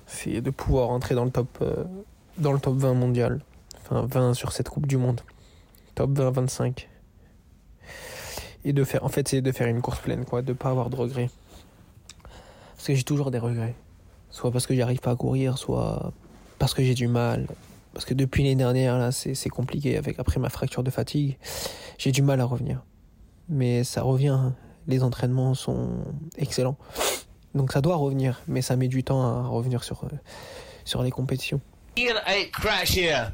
c'est 0.06 0.40
de 0.40 0.50
pouvoir 0.50 0.88
entrer 0.88 1.14
dans 1.14 1.26
le 1.26 1.30
top, 1.30 1.58
euh, 1.60 1.84
dans 2.38 2.52
le 2.52 2.58
top 2.58 2.76
20 2.76 2.94
mondial. 2.94 3.42
Enfin, 3.82 4.06
20 4.06 4.32
sur 4.32 4.52
cette 4.52 4.70
Coupe 4.70 4.86
du 4.86 4.96
Monde. 4.96 5.20
Top 5.94 6.10
20, 6.16 6.30
25. 6.30 6.88
Et 8.64 8.72
de 8.72 8.84
faire, 8.84 9.04
en 9.04 9.08
fait, 9.08 9.28
c'est 9.28 9.42
de 9.42 9.52
faire 9.52 9.66
une 9.66 9.82
course 9.82 9.98
pleine, 9.98 10.24
quoi, 10.24 10.40
de 10.40 10.54
pas 10.54 10.70
avoir 10.70 10.88
de 10.88 10.96
regrets. 10.96 11.28
Parce 12.76 12.86
que 12.86 12.94
j'ai 12.94 13.02
toujours 13.02 13.30
des 13.30 13.38
regrets. 13.38 13.74
Soit 14.30 14.50
parce 14.50 14.66
que 14.66 14.74
j'arrive 14.74 15.00
pas 15.00 15.10
à 15.10 15.16
courir, 15.16 15.58
soit 15.58 16.14
parce 16.62 16.74
que 16.74 16.84
j'ai 16.84 16.94
du 16.94 17.08
mal. 17.08 17.48
Parce 17.92 18.04
que 18.04 18.14
depuis 18.14 18.44
l'année 18.44 18.54
dernière, 18.54 18.96
là, 18.96 19.10
c'est 19.10 19.48
compliqué. 19.48 19.98
Avec, 19.98 20.20
après 20.20 20.38
ma 20.38 20.48
fracture 20.48 20.84
de 20.84 20.92
fatigue, 20.92 21.36
j'ai 21.98 22.12
du 22.12 22.22
mal 22.22 22.40
à 22.40 22.44
revenir. 22.44 22.84
Mais 23.48 23.82
ça 23.82 24.02
revient. 24.02 24.52
Les 24.86 25.02
entraînements 25.02 25.54
sont 25.54 26.04
excellents. 26.38 26.76
Donc 27.56 27.72
ça 27.72 27.80
doit 27.80 27.96
revenir. 27.96 28.40
Mais 28.46 28.62
ça 28.62 28.76
met 28.76 28.86
du 28.86 29.02
temps 29.02 29.22
à 29.22 29.48
revenir 29.48 29.82
sur, 29.82 30.04
euh, 30.04 30.08
sur 30.84 31.02
les 31.02 31.10
compétitions. 31.10 31.60
Ian 31.96 32.14
8 32.28 32.52
crash 32.52 32.96
here. 32.96 33.32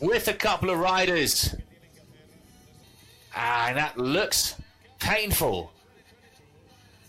with 0.00 0.26
a 0.26 0.34
couple 0.34 0.68
of 0.68 0.80
riders. 0.80 1.54
Ah, 3.36 3.66
and 3.68 3.76
that 3.76 3.96
looks 3.96 4.56
painful. 4.98 5.70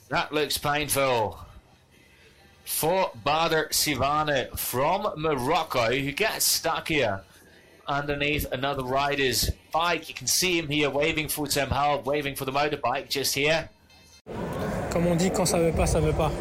That 0.10 0.32
looks 0.32 0.60
painful. 0.60 1.40
For 2.66 3.12
Badr 3.24 3.70
Sivane 3.72 4.58
from 4.58 5.08
Morocco, 5.18 5.92
who 5.92 6.12
gets 6.12 6.46
stuck 6.46 6.88
here 6.88 7.22
underneath 7.88 8.48
another 8.52 8.84
rider's 8.84 9.52
bike. 9.72 10.10
You 10.10 10.16
can 10.16 10.28
see 10.28 10.58
him 10.58 10.68
here 10.68 10.90
waving 10.90 11.30
for 11.30 11.48
help, 11.48 12.06
waving 12.06 12.36
for 12.36 12.46
the 12.46 12.52
motorbike 12.52 13.10
just 13.10 13.36
here. 13.36 13.70
Comme 14.90 15.08
on 15.08 15.16
dit, 15.16 15.32
quand 15.32 15.46
ça 15.46 15.60
veut 15.60 15.72
pas, 15.72 15.86
ça 15.86 16.00
veut 16.00 16.14
pas. 16.14 16.32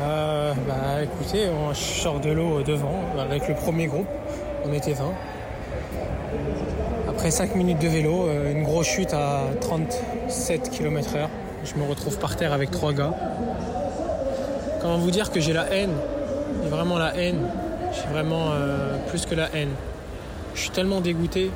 Euh, 0.00 0.54
bah 0.68 1.02
écoutez, 1.02 1.48
on 1.48 1.74
sort 1.74 2.20
de 2.20 2.30
l'eau 2.30 2.62
devant 2.62 3.02
avec 3.18 3.48
le 3.48 3.54
premier 3.54 3.86
groupe. 3.86 4.06
On 4.64 4.72
était 4.72 4.92
20. 4.92 5.12
Après 7.08 7.32
5 7.32 7.56
minutes 7.56 7.80
de 7.80 7.88
vélo, 7.88 8.28
euh, 8.28 8.52
une 8.52 8.62
grosse 8.62 8.86
chute 8.86 9.12
à 9.12 9.46
37 9.60 10.70
km/h. 10.70 11.28
Je 11.64 11.74
me 11.74 11.88
retrouve 11.88 12.16
par 12.18 12.36
terre 12.36 12.52
avec 12.52 12.70
trois 12.70 12.92
gars. 12.92 13.12
Comment 14.80 14.98
vous 14.98 15.10
dire 15.10 15.30
que 15.30 15.40
j'ai 15.40 15.52
la 15.52 15.72
haine? 15.72 15.94
Vraiment 16.70 16.98
la 16.98 17.16
haine. 17.16 17.40
J'ai 17.92 18.08
vraiment 18.12 18.50
euh, 18.52 18.96
plus 19.08 19.26
que 19.26 19.34
la 19.34 19.54
haine. 19.54 19.70
Je 20.54 20.60
suis 20.60 20.70
tellement 20.70 21.00
dégoûté. 21.00 21.50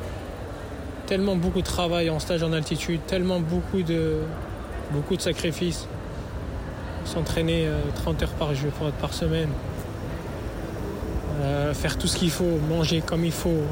Tellement 1.07 1.37
beaucoup 1.37 1.61
de 1.61 1.67
travail 1.67 2.11
en 2.11 2.19
stage 2.19 2.43
en 2.43 2.53
altitude. 2.53 3.01
Tellement 3.07 3.41
beaucoup 3.41 3.83
de, 3.83 4.19
sacrifices. 5.19 5.87
S'entraîner 7.05 7.67
euh, 7.67 7.81
30 7.97 8.23
heures 8.23 8.31
par 8.31 8.55
jour, 8.55 8.73
par 9.01 9.13
semaine. 9.13 9.49
Euh, 11.43 11.75
faire 11.75 11.99
tout 11.99 12.07
ce 12.07 12.17
qu'il 12.17 12.31
faut, 12.31 12.59
manger 12.69 13.01
comme 13.01 13.25
il 13.25 13.33
faut, 13.33 13.63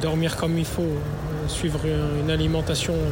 dormir 0.00 0.36
comme 0.36 0.56
il 0.56 0.64
faut, 0.64 0.82
euh, 0.82 1.48
suivre 1.48 1.80
une, 1.84 2.30
alimentation 2.30 2.94
euh, 2.94 3.10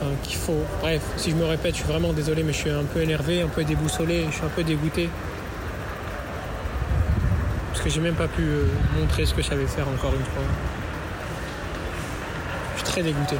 enfin, 0.00 0.10
qu'il 0.22 0.36
faut. 0.36 0.62
Bref, 0.80 1.02
si 1.16 1.30
je 1.30 1.36
me 1.36 1.44
répète, 1.44 1.72
je 1.74 1.80
suis 1.80 1.88
vraiment 1.88 2.12
désolé, 2.12 2.42
mais 2.42 2.52
je 2.52 2.58
suis 2.58 2.70
un 2.70 2.84
peu 2.84 3.00
énervé, 3.02 3.42
un 3.42 3.48
peu 3.48 3.64
déboussolé, 3.64 4.26
je 4.30 4.34
suis 4.36 4.44
un 4.44 4.48
peu 4.48 4.62
dégoûté. 4.62 5.08
Parce 7.72 7.82
que 7.82 7.90
j'ai 7.90 8.00
même 8.00 8.14
pas 8.14 8.28
pu 8.28 8.42
euh, 8.42 8.64
montrer 8.98 9.24
ce 9.26 9.34
que 9.34 9.42
je 9.42 9.48
savais 9.48 9.66
faire 9.66 9.86
encore 9.88 10.12
une 10.12 10.24
fois. 10.24 10.42
Je 12.74 12.82
suis 12.82 12.92
très 12.92 13.02
dégoûté. 13.02 13.36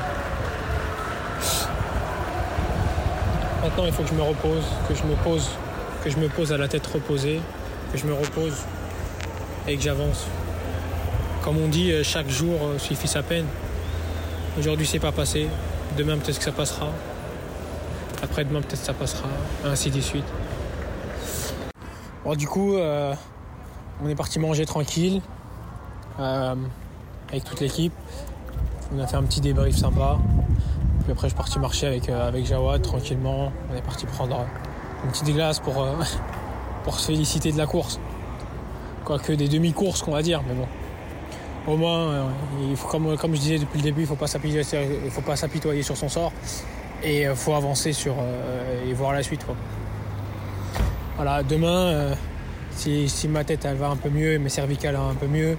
Maintenant, 3.62 3.86
il 3.86 3.92
faut 3.92 4.02
que 4.02 4.08
je 4.08 4.14
me 4.14 4.22
repose, 4.22 4.64
que 4.88 4.94
je 4.94 5.02
me 5.02 5.14
pose, 5.16 5.48
que 6.04 6.10
je 6.10 6.16
me 6.18 6.28
pose 6.28 6.52
à 6.52 6.56
la 6.56 6.68
tête 6.68 6.86
reposée, 6.86 7.40
que 7.92 7.98
je 7.98 8.06
me 8.06 8.14
repose 8.14 8.54
et 9.66 9.76
que 9.76 9.82
j'avance. 9.82 10.26
Comme 11.42 11.58
on 11.58 11.68
dit, 11.68 11.92
euh, 11.92 12.02
chaque 12.02 12.28
jour 12.28 12.58
euh, 12.62 12.78
suffit 12.78 13.08
sa 13.08 13.22
peine. 13.22 13.46
Aujourd'hui, 14.58 14.86
c'est 14.86 14.98
pas 14.98 15.12
passé. 15.12 15.48
Demain, 15.98 16.16
peut-être 16.16 16.38
que 16.38 16.44
ça 16.44 16.52
passera. 16.52 16.86
Après-demain, 18.22 18.60
peut-être 18.60 18.78
que 18.78 18.86
ça 18.86 18.94
passera. 18.94 19.26
Ainsi 19.64 19.90
de 19.90 20.00
suite. 20.00 20.24
Bon, 22.24 22.36
du 22.36 22.46
coup, 22.46 22.76
euh, 22.76 23.12
on 24.00 24.08
est 24.08 24.14
parti 24.14 24.38
manger 24.38 24.64
tranquille 24.64 25.20
euh, 26.20 26.54
avec 27.30 27.42
toute 27.42 27.58
l'équipe. 27.58 27.92
On 28.94 29.00
a 29.00 29.08
fait 29.08 29.16
un 29.16 29.24
petit 29.24 29.40
débrief 29.40 29.76
sympa. 29.76 30.18
Puis 31.02 31.10
après, 31.10 31.26
je 31.26 31.32
suis 31.32 31.36
parti 31.36 31.58
marcher 31.58 31.88
avec, 31.88 32.08
euh, 32.08 32.44
Jawad 32.44 32.80
tranquillement. 32.80 33.50
On 33.68 33.76
est 33.76 33.82
parti 33.82 34.06
prendre 34.06 34.46
une 35.02 35.10
petite 35.10 35.34
glace 35.34 35.58
pour, 35.58 35.84
pour 36.84 37.00
se 37.00 37.06
féliciter 37.06 37.50
de 37.50 37.58
la 37.58 37.66
course. 37.66 37.98
Quoique 39.04 39.32
des 39.32 39.48
demi-courses, 39.48 40.02
qu'on 40.02 40.12
va 40.12 40.22
dire, 40.22 40.42
mais 40.46 40.54
bon. 40.54 40.68
Au 41.68 41.76
moins, 41.76 41.98
euh, 42.08 42.24
comme, 42.90 43.34
je 43.34 43.40
disais 43.40 43.58
depuis 43.58 43.76
le 43.78 43.82
début, 43.82 44.00
il 44.00 44.04
ne 44.04 44.08
faut 44.08 44.16
pas 44.16 45.36
s'apitoyer 45.36 45.82
sur 45.82 45.96
son 45.96 46.08
sort. 46.08 46.32
Et 47.02 47.22
il 47.24 47.34
faut 47.36 47.52
avancer 47.54 47.92
sur, 47.92 48.14
euh, 48.18 48.88
et 48.88 48.92
voir 48.94 49.12
la 49.12 49.22
suite. 49.22 49.44
Voilà, 51.16 51.42
demain, 51.42 51.68
euh, 51.88 52.14
si, 52.70 53.06
ma 53.28 53.44
tête 53.44 53.66
va 53.66 53.88
un 53.88 53.96
peu 53.96 54.08
mieux, 54.08 54.38
mes 54.38 54.48
cervicales 54.48 54.96
un 54.96 55.14
peu 55.14 55.26
mieux, 55.26 55.58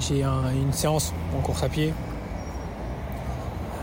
j'ai 0.00 0.24
un- 0.24 0.50
une 0.52 0.72
séance 0.72 1.14
en 1.36 1.40
course 1.40 1.62
à 1.62 1.68
pied. 1.68 1.94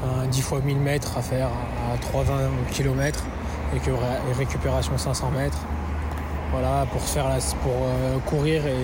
Un 0.03 0.27
10 0.27 0.41
fois 0.41 0.59
1000 0.59 0.77
mètres 0.79 1.17
à 1.17 1.21
faire 1.21 1.47
à 1.47 1.97
3,20 1.97 2.49
km 2.71 3.23
et, 3.73 3.77
et 3.77 4.33
récupération 4.37 4.97
500 4.97 5.31
mètres. 5.31 5.59
Voilà, 6.53 6.85
pour, 6.91 7.01
faire 7.01 7.25
pour 7.63 7.71
euh, 7.71 8.19
courir 8.27 8.67
et 8.67 8.77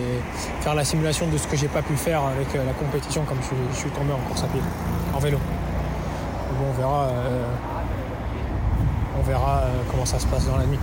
faire 0.62 0.74
la 0.74 0.84
simulation 0.84 1.28
de 1.28 1.38
ce 1.38 1.46
que 1.48 1.56
j'ai 1.56 1.68
pas 1.68 1.84
pu 1.84 1.96
faire 1.96 2.24
avec 2.24 2.48
euh, 2.56 2.66
la 2.66 2.74
compétition 2.74 3.24
comme 3.26 3.38
je, 3.44 3.78
suis- 3.78 3.92
tombé 3.92 4.12
en 4.12 4.28
course 4.28 4.44
à 4.44 4.48
pied, 4.48 4.60
en 5.14 5.20
vélo. 5.20 5.38
Bon, 6.58 6.66
on 6.68 6.74
verra, 6.74 7.10
euh, 7.10 7.46
on 9.20 9.22
verra 9.22 9.66
comment 9.92 10.06
ça 10.06 10.18
se 10.18 10.26
passe 10.26 10.48
dans 10.48 10.58
la 10.58 10.66
nuit. 10.66 10.80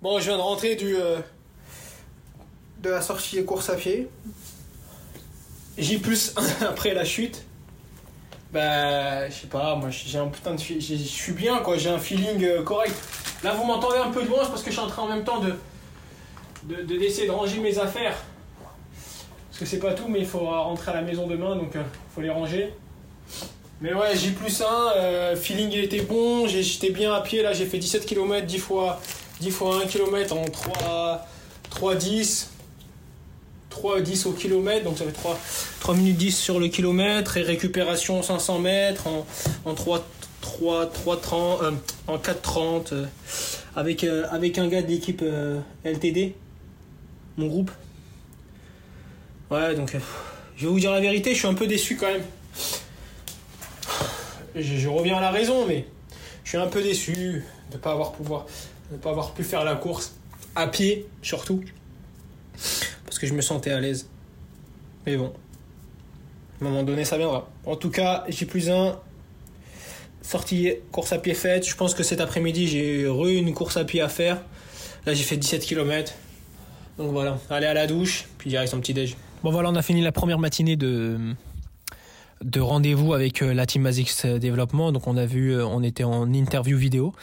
Bon, 0.00 0.18
je 0.18 0.24
viens 0.24 0.38
de 0.38 0.42
rentrer 0.42 0.74
du, 0.74 0.94
de 0.94 2.88
la 2.88 3.02
sortie 3.02 3.44
course 3.44 3.68
à 3.68 3.74
pied. 3.74 4.08
J 5.76 5.98
plus 5.98 6.32
1 6.62 6.66
après 6.70 6.94
la 6.94 7.04
chute. 7.04 7.44
Bah, 8.54 9.28
je 9.28 9.34
sais 9.34 9.46
pas, 9.48 9.74
moi 9.74 9.90
j'ai 9.90 10.18
un 10.18 10.28
putain 10.28 10.54
de. 10.54 10.60
Je 10.60 10.94
suis 10.96 11.32
bien 11.32 11.58
quoi, 11.58 11.76
j'ai 11.76 11.90
un 11.90 11.98
feeling 11.98 12.64
correct. 12.64 12.94
Là, 13.42 13.52
vous 13.52 13.64
m'entendez 13.64 13.98
un 13.98 14.10
peu 14.10 14.22
de 14.22 14.28
loin, 14.28 14.46
parce 14.46 14.62
que 14.62 14.70
je 14.70 14.76
suis 14.76 14.84
en 14.84 14.88
train 14.88 15.02
en 15.02 15.08
même 15.08 15.24
temps 15.24 15.40
de. 15.40 15.54
De- 16.68 16.82
de- 16.82 16.98
d'essayer 16.98 17.26
de, 17.26 17.32
ranger 17.32 17.58
mes 17.60 17.78
affaires. 17.78 18.16
Parce 19.50 19.60
que 19.60 19.66
c'est 19.66 19.78
pas 19.78 19.92
tout, 19.92 20.08
mais 20.08 20.18
il 20.20 20.26
faut 20.26 20.40
rentrer 20.40 20.90
à 20.90 20.94
la 20.94 21.02
maison 21.02 21.26
demain, 21.26 21.54
donc 21.56 21.70
il 21.74 21.80
faut 22.14 22.20
les 22.20 22.30
ranger. 22.30 22.72
Mais 23.80 23.92
ouais, 23.92 24.16
J 24.16 24.30
plus 24.30 24.62
1, 24.62 25.36
feeling 25.36 25.70
il 25.72 25.80
était 25.84 26.00
bon, 26.02 26.46
j'ai- 26.48 26.62
j'étais 26.62 26.90
bien 26.90 27.12
à 27.12 27.20
pied, 27.20 27.42
là 27.42 27.52
j'ai 27.52 27.66
fait 27.66 27.78
17 27.78 28.06
km, 28.06 28.46
10 28.46 28.58
fois, 28.58 29.00
10 29.40 29.50
fois 29.50 29.76
1 29.82 29.86
km 29.86 30.36
en 30.36 30.44
3, 30.44 31.26
3 31.70 31.94
10. 31.94 32.50
3 33.70 34.00
10 34.00 34.26
au 34.26 34.32
kilomètre, 34.32 34.84
donc 34.84 34.96
ça 34.98 35.04
fait 35.04 35.10
3, 35.12 35.36
3 35.80 35.94
minutes 35.96 36.16
10 36.16 36.38
sur 36.38 36.60
le 36.60 36.68
kilomètre 36.68 37.36
et 37.36 37.42
récupération 37.42 38.22
500 38.22 38.60
mètres 38.60 39.08
en, 39.08 39.26
en 39.64 39.74
3, 39.74 40.04
3, 40.40 40.86
3 40.86 41.20
30, 41.20 41.62
euh, 41.62 41.70
en 42.06 42.18
4 42.18 42.40
30 42.40 42.92
euh, 42.92 43.04
avec, 43.74 44.04
euh, 44.04 44.26
un 44.30 44.68
gars 44.68 44.80
de 44.80 44.86
l'équipe 44.86 45.22
euh, 45.22 45.58
LTD, 45.82 46.34
mon 47.36 47.46
groupe. 47.46 47.70
Ouais, 49.50 49.74
donc 49.74 49.94
euh, 49.94 50.00
je 50.56 50.66
vais 50.66 50.72
vous 50.72 50.80
dire 50.80 50.92
la 50.92 51.00
vérité, 51.00 51.32
je 51.32 51.38
suis 51.38 51.48
un 51.48 51.54
peu 51.54 51.66
déçu 51.66 51.96
quand 51.96 52.06
même. 52.06 52.22
Je, 54.56 54.88
reviens 54.88 55.16
à 55.16 55.20
la 55.20 55.30
raison, 55.30 55.66
mais 55.66 55.86
je 56.44 56.50
suis 56.50 56.58
un 56.58 56.68
peu 56.68 56.82
déçu 56.82 57.12
de 57.12 57.76
ne 57.76 57.78
pas 57.78 57.92
avoir 57.92 58.12
pouvoir, 58.12 58.46
de 58.92 58.96
pas 58.96 59.10
avoir 59.10 59.32
pu 59.32 59.42
faire 59.42 59.64
la 59.64 59.74
course 59.74 60.14
à 60.54 60.68
pied 60.68 61.06
surtout 61.22 61.64
parce 63.04 63.18
que 63.18 63.26
je 63.26 63.34
me 63.34 63.42
sentais 63.42 63.70
à 63.70 63.80
l'aise. 63.80 64.08
Mais 65.06 65.16
bon, 65.16 65.32
à 66.60 66.64
un 66.64 66.68
moment 66.68 66.82
donné, 66.82 67.04
ça 67.04 67.18
viendra. 67.18 67.48
En 67.66 67.76
tout 67.76 67.90
cas, 67.90 68.24
j'ai 68.28 68.46
plus 68.46 68.70
un 68.70 68.98
sortie 70.22 70.72
course 70.90 71.12
à 71.12 71.18
pied 71.18 71.34
faite. 71.34 71.68
Je 71.68 71.76
pense 71.76 71.94
que 71.94 72.02
cet 72.02 72.20
après-midi, 72.20 72.66
j'ai 72.66 73.06
re 73.06 73.26
une 73.26 73.52
course 73.54 73.76
à 73.76 73.84
pied 73.84 74.00
à 74.00 74.08
faire. 74.08 74.40
Là, 75.06 75.14
j'ai 75.14 75.22
fait 75.22 75.36
17 75.36 75.62
km. 75.64 76.12
Donc 76.98 77.10
voilà, 77.10 77.38
aller 77.50 77.66
à 77.66 77.74
la 77.74 77.86
douche, 77.86 78.26
puis 78.38 78.50
direct 78.50 78.70
son 78.70 78.80
petit 78.80 78.94
déj. 78.94 79.16
Bon 79.42 79.50
voilà, 79.50 79.70
on 79.70 79.74
a 79.74 79.82
fini 79.82 80.00
la 80.02 80.12
première 80.12 80.38
matinée 80.38 80.76
de 80.76 81.18
de 82.42 82.60
rendez-vous 82.60 83.14
avec 83.14 83.42
euh, 83.42 83.54
la 83.54 83.64
team 83.64 83.86
Azix 83.86 84.26
Développement. 84.26 84.92
Donc 84.92 85.06
on 85.06 85.16
a 85.16 85.24
vu, 85.24 85.54
euh, 85.54 85.66
on 85.66 85.82
était 85.82 86.04
en 86.04 86.32
interview 86.32 86.76
vidéo. 86.76 87.14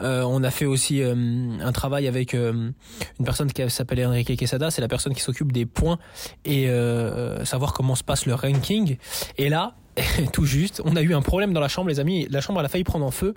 Euh, 0.00 0.22
on 0.22 0.42
a 0.44 0.50
fait 0.50 0.64
aussi 0.64 1.02
euh, 1.02 1.14
un 1.60 1.72
travail 1.72 2.06
avec 2.06 2.34
euh, 2.34 2.70
une 3.18 3.24
personne 3.24 3.52
qui 3.52 3.68
s'appelle 3.68 4.06
Enrique 4.06 4.36
Quesada, 4.36 4.70
c'est 4.70 4.80
la 4.80 4.88
personne 4.88 5.12
qui 5.12 5.20
s'occupe 5.20 5.50
des 5.50 5.66
points 5.66 5.98
et 6.44 6.68
euh, 6.68 7.44
savoir 7.44 7.72
comment 7.72 7.96
se 7.96 8.04
passe 8.04 8.26
le 8.26 8.34
ranking. 8.34 8.96
Et 9.38 9.48
là, 9.48 9.74
tout 10.32 10.44
juste, 10.44 10.80
on 10.84 10.94
a 10.94 11.02
eu 11.02 11.14
un 11.14 11.22
problème 11.22 11.52
dans 11.52 11.60
la 11.60 11.68
chambre, 11.68 11.88
les 11.88 11.98
amis. 11.98 12.28
La 12.30 12.40
chambre, 12.40 12.60
elle 12.60 12.66
a 12.66 12.68
failli 12.68 12.84
prendre 12.84 13.04
en 13.04 13.10
feu. 13.10 13.34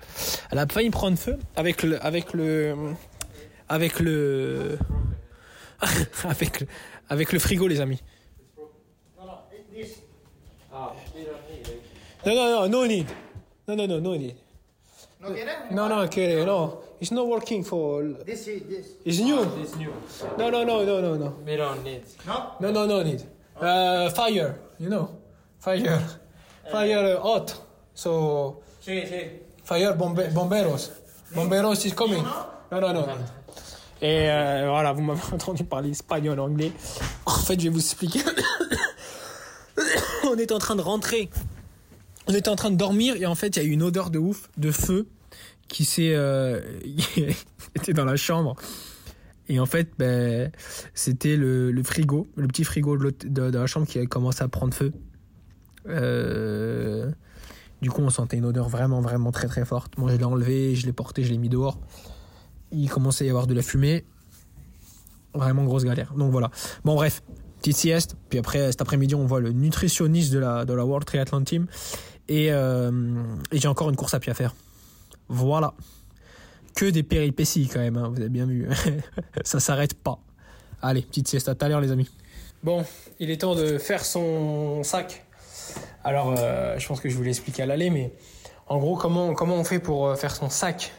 Elle 0.51 0.59
a 0.59 0.67
failli 0.67 0.91
prendre 0.91 1.17
feu 1.17 1.39
avec 1.55 1.81
le, 1.81 2.03
avec 2.05 2.33
le, 2.33 2.75
avec 3.67 3.99
le, 3.99 4.77
avec 6.23 6.61
le, 6.61 6.67
avec 7.09 7.31
le 7.31 7.39
frigo, 7.39 7.67
les 7.67 7.81
amis. 7.81 8.01
Non, 12.25 12.35
non, 12.35 12.51
non, 12.51 12.69
no 12.69 12.85
need. 12.87 13.07
Non, 13.67 13.75
non, 13.75 13.87
non, 13.87 14.01
no 14.01 14.15
need. 14.15 14.35
No, 15.71 15.87
no, 15.87 16.01
okay, 16.03 16.45
no. 16.45 16.79
It's 16.99 17.11
not 17.11 17.27
working 17.27 17.63
for. 17.63 18.03
This 18.25 18.47
is 18.47 18.61
this. 18.63 18.87
It's 19.05 19.19
new. 19.19 19.41
It's 19.61 19.75
new. 19.75 19.91
No, 20.37 20.49
no, 20.49 20.63
no, 20.63 20.83
no, 20.85 21.01
no, 21.01 21.15
no. 21.15 21.35
We 21.45 21.55
don't 21.55 21.83
need. 21.83 22.03
No? 22.27 22.53
No, 22.59 22.71
no, 22.71 22.85
no 22.85 23.01
need. 23.03 23.23
Uh, 23.59 24.09
fire, 24.11 24.59
you 24.79 24.89
know. 24.89 25.09
Fire. 25.59 25.99
Fire 26.71 27.17
uh, 27.17 27.21
hot. 27.21 27.55
So, 27.93 28.61
Sí, 28.81 29.05
sí. 29.07 29.29
fire 29.63 29.93
bombe 29.93 30.29
bomberos. 30.33 30.91
Bomberos 31.33 31.85
is 31.85 31.93
coming. 31.93 32.23
No, 32.71 32.79
no, 32.79 32.91
no. 32.91 33.07
Et 34.01 34.29
euh, 34.29 34.67
voilà, 34.69 34.93
vous 34.93 35.01
m'avez 35.01 35.21
entendu 35.31 35.63
parler 35.63 35.91
espagnol, 35.91 36.39
anglais. 36.39 36.71
En 37.25 37.31
fait, 37.31 37.59
je 37.59 37.65
vais 37.65 37.69
vous 37.69 37.79
expliquer. 37.79 38.21
on 40.23 40.35
était 40.37 40.53
en 40.53 40.59
train 40.59 40.75
de 40.75 40.81
rentrer. 40.81 41.29
On 42.27 42.33
était 42.33 42.49
en 42.49 42.55
train 42.55 42.71
de 42.71 42.77
dormir 42.77 43.15
et 43.15 43.25
en 43.25 43.35
fait, 43.35 43.55
il 43.55 43.63
y 43.63 43.65
a 43.65 43.67
eu 43.67 43.71
une 43.71 43.83
odeur 43.83 44.09
de 44.09 44.19
ouf, 44.19 44.49
de 44.57 44.71
feu, 44.71 45.07
qui 45.67 45.85
s'est 45.85 46.13
euh, 46.13 46.61
était 47.75 47.93
dans 47.93 48.05
la 48.05 48.15
chambre. 48.15 48.55
Et 49.49 49.59
en 49.59 49.65
fait, 49.65 49.89
ben, 49.97 50.51
c'était 50.93 51.35
le, 51.35 51.73
frigo, 51.83 52.27
le 52.35 52.47
petit 52.47 52.63
frigo 52.63 52.97
de 52.97 53.57
la 53.57 53.67
chambre 53.67 53.85
qui 53.85 53.99
a 53.99 54.05
commencé 54.05 54.43
à 54.43 54.47
prendre 54.47 54.73
feu. 54.73 54.93
Euh, 55.89 57.11
du 57.81 57.89
coup, 57.89 58.01
on 58.01 58.09
sentait 58.09 58.37
une 58.37 58.45
odeur 58.45 58.69
vraiment, 58.69 59.01
vraiment 59.01 59.31
très, 59.31 59.47
très 59.47 59.65
forte. 59.65 59.97
Moi, 59.97 60.11
je 60.11 60.15
l'ai 60.15 60.23
enlevé, 60.23 60.75
je 60.75 60.85
l'ai 60.85 60.93
porté, 60.93 61.23
je 61.23 61.31
l'ai 61.31 61.37
mis 61.37 61.49
dehors. 61.49 61.79
Il 62.71 62.89
commençait 62.89 63.25
à 63.25 63.27
y 63.27 63.29
avoir 63.29 63.47
de 63.47 63.53
la 63.53 63.61
fumée. 63.61 64.05
Vraiment 65.33 65.63
grosse 65.63 65.83
galère. 65.83 66.13
Donc 66.13 66.31
voilà. 66.31 66.51
Bon, 66.83 66.95
bref, 66.95 67.21
petite 67.59 67.77
sieste. 67.77 68.15
Puis 68.29 68.39
après, 68.39 68.71
cet 68.71 68.81
après-midi, 68.81 69.15
on 69.15 69.25
voit 69.25 69.39
le 69.39 69.51
nutritionniste 69.51 70.33
de 70.33 70.39
la, 70.39 70.65
de 70.65 70.73
la 70.73 70.85
World 70.85 71.05
Triathlon 71.05 71.43
Team. 71.43 71.67
Et, 72.27 72.51
euh, 72.51 72.91
j'ai 73.51 73.67
encore 73.67 73.89
une 73.89 73.95
course 73.95 74.13
à 74.13 74.19
pied 74.19 74.31
à 74.31 74.35
faire. 74.35 74.55
Voilà. 75.27 75.73
Que 76.75 76.85
des 76.85 77.03
péripéties 77.03 77.67
quand 77.67 77.79
même, 77.79 77.97
hein, 77.97 78.09
vous 78.09 78.19
avez 78.19 78.29
bien 78.29 78.45
vu. 78.45 78.67
Ça 79.43 79.59
s'arrête 79.59 79.93
pas. 79.93 80.19
Allez, 80.81 81.01
petite 81.01 81.27
sieste 81.27 81.49
à 81.49 81.55
tout 81.55 81.65
à 81.65 81.69
l'heure, 81.69 81.81
les 81.81 81.91
amis. 81.91 82.09
Bon, 82.63 82.85
il 83.19 83.29
est 83.31 83.41
temps 83.41 83.55
de 83.55 83.77
faire 83.77 84.05
son 84.05 84.83
sac. 84.83 85.25
Alors, 86.03 86.33
euh, 86.37 86.77
je 86.77 86.87
pense 86.87 86.99
que 86.99 87.09
je 87.09 87.15
vous 87.15 87.23
l'ai 87.23 87.29
expliqué 87.29 87.63
à 87.63 87.65
l'aller, 87.65 87.89
mais 87.89 88.13
en 88.67 88.77
gros, 88.77 88.95
comment, 88.95 89.33
comment 89.33 89.55
on 89.55 89.63
fait 89.63 89.79
pour 89.79 90.07
euh, 90.07 90.15
faire 90.15 90.35
son 90.35 90.49
sac? 90.49 90.93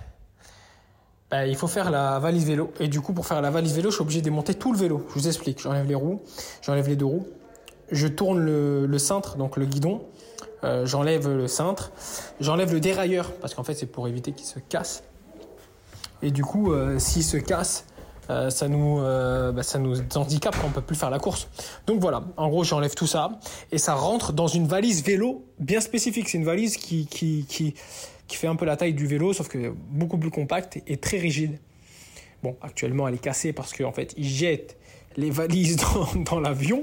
Bah, 1.32 1.46
Il 1.46 1.56
faut 1.56 1.66
faire 1.66 1.90
la 1.90 2.18
valise 2.18 2.44
vélo. 2.44 2.72
Et 2.78 2.88
du 2.88 3.00
coup, 3.00 3.14
pour 3.14 3.26
faire 3.26 3.40
la 3.40 3.50
valise 3.50 3.74
vélo, 3.74 3.90
je 3.90 3.94
suis 3.94 4.02
obligé 4.02 4.20
de 4.20 4.24
démonter 4.24 4.54
tout 4.54 4.70
le 4.70 4.78
vélo. 4.78 5.04
Je 5.08 5.14
vous 5.14 5.26
explique. 5.26 5.60
J'enlève 5.60 5.86
les 5.86 5.94
roues, 5.94 6.20
j'enlève 6.60 6.86
les 6.88 6.96
deux 6.96 7.06
roues. 7.06 7.26
Je 7.90 8.06
tourne 8.06 8.38
le, 8.38 8.98
cintre, 8.98 9.36
donc 9.36 9.56
le 9.56 9.64
guidon. 9.64 10.02
Euh, 10.62 10.84
j'enlève 10.84 11.28
le 11.28 11.48
cintre. 11.48 11.90
J'enlève 12.38 12.72
le 12.72 12.80
dérailleur, 12.80 13.32
parce 13.32 13.54
qu'en 13.54 13.64
fait, 13.64 13.74
c'est 13.74 13.86
pour 13.86 14.06
éviter 14.08 14.32
qu'il 14.32 14.46
se 14.46 14.58
casse. 14.58 15.04
Et 16.20 16.30
du 16.30 16.44
coup, 16.44 16.70
euh, 16.70 16.98
s'il 16.98 17.24
se 17.24 17.38
casse, 17.38 17.86
euh, 18.30 18.50
ça 18.50 18.68
nous, 18.68 19.00
euh, 19.00 19.50
bah, 19.50 19.62
ça 19.62 19.78
nous 19.78 19.96
handicape 20.14 20.56
on 20.64 20.70
peut 20.70 20.80
plus 20.80 20.94
faire 20.94 21.10
la 21.10 21.18
course. 21.18 21.48
Donc 21.86 22.00
voilà, 22.00 22.22
en 22.36 22.48
gros, 22.48 22.62
j'enlève 22.62 22.94
tout 22.94 23.06
ça 23.06 23.40
et 23.72 23.78
ça 23.78 23.94
rentre 23.94 24.32
dans 24.32 24.46
une 24.46 24.66
valise 24.66 25.02
vélo 25.02 25.44
bien 25.58 25.80
spécifique. 25.80 26.28
C'est 26.28 26.38
une 26.38 26.44
valise 26.44 26.76
qui, 26.76 27.06
qui, 27.06 27.74
qui 28.26 28.37
fait 28.37 28.46
un 28.46 28.56
peu 28.56 28.64
la 28.64 28.76
taille 28.76 28.94
du 28.94 29.06
vélo, 29.06 29.32
sauf 29.32 29.48
que 29.48 29.74
beaucoup 29.90 30.18
plus 30.18 30.30
compacte 30.30 30.78
et 30.87 30.96
très 30.96 31.18
rigide. 31.18 31.58
Bon, 32.42 32.56
actuellement, 32.61 33.08
elle 33.08 33.14
est 33.14 33.18
cassée 33.18 33.52
parce 33.52 33.72
qu'en 33.72 33.92
fait, 33.92 34.14
ils 34.16 34.28
jettent 34.28 34.76
les 35.16 35.30
valises 35.30 35.76
dans, 36.30 36.40
l'avion. 36.40 36.82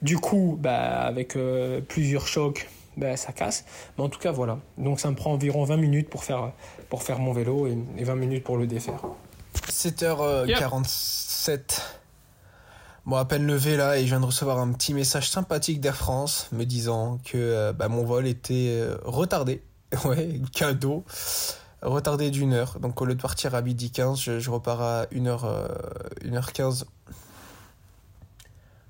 Du 0.00 0.18
coup, 0.18 0.56
bah, 0.60 1.02
avec 1.02 1.36
euh, 1.36 1.80
plusieurs 1.80 2.28
chocs, 2.28 2.68
bah, 2.96 3.16
ça 3.16 3.32
casse. 3.32 3.64
Mais 3.96 4.04
en 4.04 4.08
tout 4.08 4.20
cas, 4.20 4.32
voilà. 4.32 4.58
Donc 4.78 5.00
ça 5.00 5.10
me 5.10 5.16
prend 5.16 5.32
environ 5.32 5.64
20 5.64 5.76
minutes 5.76 6.08
pour 6.08 6.24
faire, 6.24 6.52
pour 6.88 7.02
faire 7.02 7.18
mon 7.18 7.32
vélo 7.32 7.66
et, 7.66 7.76
et 7.98 8.04
20 8.04 8.14
minutes 8.14 8.44
pour 8.44 8.56
le 8.56 8.66
défaire. 8.66 9.02
7h47. 9.68 11.60
Bon, 13.04 13.16
à 13.16 13.24
peine 13.24 13.44
levé 13.46 13.76
là, 13.76 13.98
et 13.98 14.02
je 14.02 14.06
viens 14.06 14.20
de 14.20 14.26
recevoir 14.26 14.60
un 14.60 14.70
petit 14.70 14.94
message 14.94 15.28
sympathique 15.28 15.80
d'Air 15.80 15.96
France 15.96 16.46
me 16.52 16.64
disant 16.64 17.18
que 17.24 17.36
euh, 17.36 17.72
bah, 17.72 17.88
mon 17.88 18.04
vol 18.04 18.28
était 18.28 18.68
euh, 18.70 18.96
retardé. 19.04 19.60
Ouais, 20.04 20.40
cadeau. 20.52 21.04
Retardé 21.82 22.30
d'une 22.30 22.52
heure. 22.52 22.78
Donc 22.78 23.00
au 23.00 23.04
lieu 23.04 23.14
de 23.14 23.20
partir 23.20 23.54
à 23.54 23.62
midi 23.62 23.90
15, 23.90 24.18
je, 24.20 24.50
repars 24.50 24.80
à 24.80 25.04
1h, 25.06 25.40
euh, 25.44 25.68
1h15. 26.24 26.84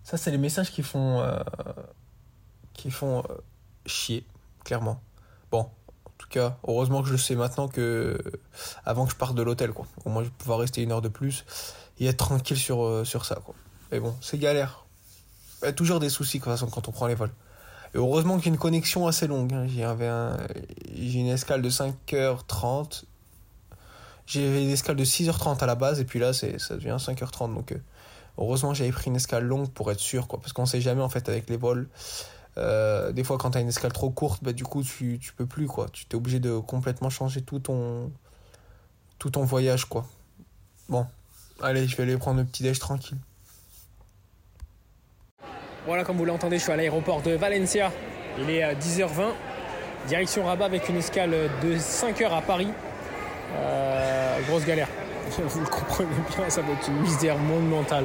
Ça, 0.04 0.16
c'est 0.16 0.30
les 0.30 0.38
messages 0.38 0.70
qui 0.70 0.82
font, 0.82 1.20
euh, 1.20 1.38
qui 2.74 2.90
font 2.90 3.20
euh, 3.20 3.34
chier, 3.86 4.26
clairement. 4.64 5.00
Bon, 5.50 5.60
en 5.60 6.10
tout 6.18 6.28
cas, 6.28 6.58
heureusement 6.66 7.02
que 7.02 7.08
je 7.08 7.16
sais 7.16 7.34
maintenant 7.34 7.66
que 7.66 8.18
avant 8.84 9.06
que 9.06 9.12
je 9.12 9.16
parte 9.16 9.34
de 9.34 9.42
l'hôtel, 9.42 9.72
quoi. 9.72 9.86
Au 10.04 10.10
moins, 10.10 10.22
je 10.22 10.28
vais 10.28 10.34
pouvoir 10.36 10.58
rester 10.58 10.82
une 10.82 10.92
heure 10.92 11.02
de 11.02 11.08
plus 11.08 11.44
et 11.98 12.06
être 12.06 12.18
tranquille 12.18 12.58
sur, 12.58 13.24
ça, 13.24 13.36
quoi. 13.36 13.54
Mais 13.90 14.00
bon, 14.00 14.14
c'est 14.20 14.38
galère. 14.38 14.84
Il 15.62 15.66
y 15.66 15.68
a 15.68 15.72
toujours 15.72 16.00
des 16.00 16.10
soucis, 16.10 16.40
quand 16.40 16.88
on 16.88 16.92
prend 16.92 17.06
les 17.06 17.14
vols. 17.14 17.32
Heureusement 17.94 18.38
y 18.38 18.44
a 18.44 18.48
une 18.48 18.58
connexion 18.58 19.06
assez 19.06 19.26
longue. 19.26 19.52
hein. 19.52 19.66
J'ai 19.68 19.84
un- 19.84 20.36
j'ai 20.94 21.18
une 21.20 21.26
escale 21.28 21.60
de 21.62 21.68
5h30. 21.70 23.04
J'ai 24.26 24.62
une 24.62 24.70
escale 24.70 24.96
de 24.96 25.04
6h30 25.04 25.62
à 25.62 25.66
la 25.66 25.74
base, 25.74 26.00
et 26.00 26.04
puis 26.04 26.18
là, 26.18 26.32
ça 26.32 26.46
devient 26.76 26.96
5h30. 26.98 27.54
Donc, 27.54 27.72
euh, 27.72 27.78
heureusement, 28.38 28.72
j'avais 28.72 28.92
pris 28.92 29.10
une 29.10 29.16
escale 29.16 29.44
longue 29.44 29.68
pour 29.70 29.90
être 29.90 29.98
sûr, 30.00 30.26
quoi. 30.28 30.40
Parce 30.40 30.52
qu'on 30.52 30.64
sait 30.66 30.80
jamais, 30.80 31.02
en 31.02 31.08
fait, 31.08 31.28
avec 31.28 31.50
les 31.50 31.56
vols. 31.56 31.88
Euh, 32.58 33.12
des 33.12 33.24
fois, 33.24 33.36
quand 33.38 33.50
t'as 33.52 33.60
une 33.60 33.68
escale 33.68 33.92
trop 33.92 34.10
courte, 34.10 34.42
bah, 34.44 34.52
du 34.52 34.64
coup, 34.64 34.82
tu, 34.82 35.18
tu 35.20 35.32
peux 35.34 35.46
plus, 35.46 35.66
quoi. 35.66 35.88
Tu 35.92 36.06
t'es 36.06 36.14
obligé 36.14 36.38
de 36.40 36.58
complètement 36.58 37.10
changer 37.10 37.42
tout 37.42 37.58
ton, 37.58 38.10
tout 39.18 39.30
ton 39.30 39.44
voyage, 39.44 39.84
quoi. 39.86 40.06
Bon, 40.88 41.06
allez, 41.62 41.86
je 41.88 41.96
vais 41.96 42.04
aller 42.04 42.16
prendre 42.18 42.38
le 42.40 42.46
petit 42.46 42.62
déj 42.62 42.78
tranquille. 42.78 43.18
Voilà, 45.84 46.04
comme 46.04 46.16
vous 46.16 46.24
l'entendez, 46.24 46.58
je 46.58 46.62
suis 46.62 46.72
à 46.72 46.76
l'aéroport 46.76 47.22
de 47.22 47.32
Valencia. 47.32 47.90
Il 48.38 48.48
est 48.50 48.62
à 48.62 48.72
10h20, 48.72 49.32
direction 50.06 50.44
Rabat 50.44 50.66
avec 50.66 50.88
une 50.88 50.96
escale 50.96 51.34
de 51.60 51.74
5h 51.74 52.30
à 52.30 52.40
Paris. 52.40 52.68
Euh, 53.56 54.38
grosse 54.48 54.64
galère. 54.64 54.86
Vous 55.38 55.60
le 55.60 55.66
comprenez 55.66 56.08
bien, 56.36 56.48
ça 56.48 56.62
va 56.62 56.72
être 56.72 56.88
une 56.88 57.00
misère 57.00 57.36
monumentale. 57.36 58.04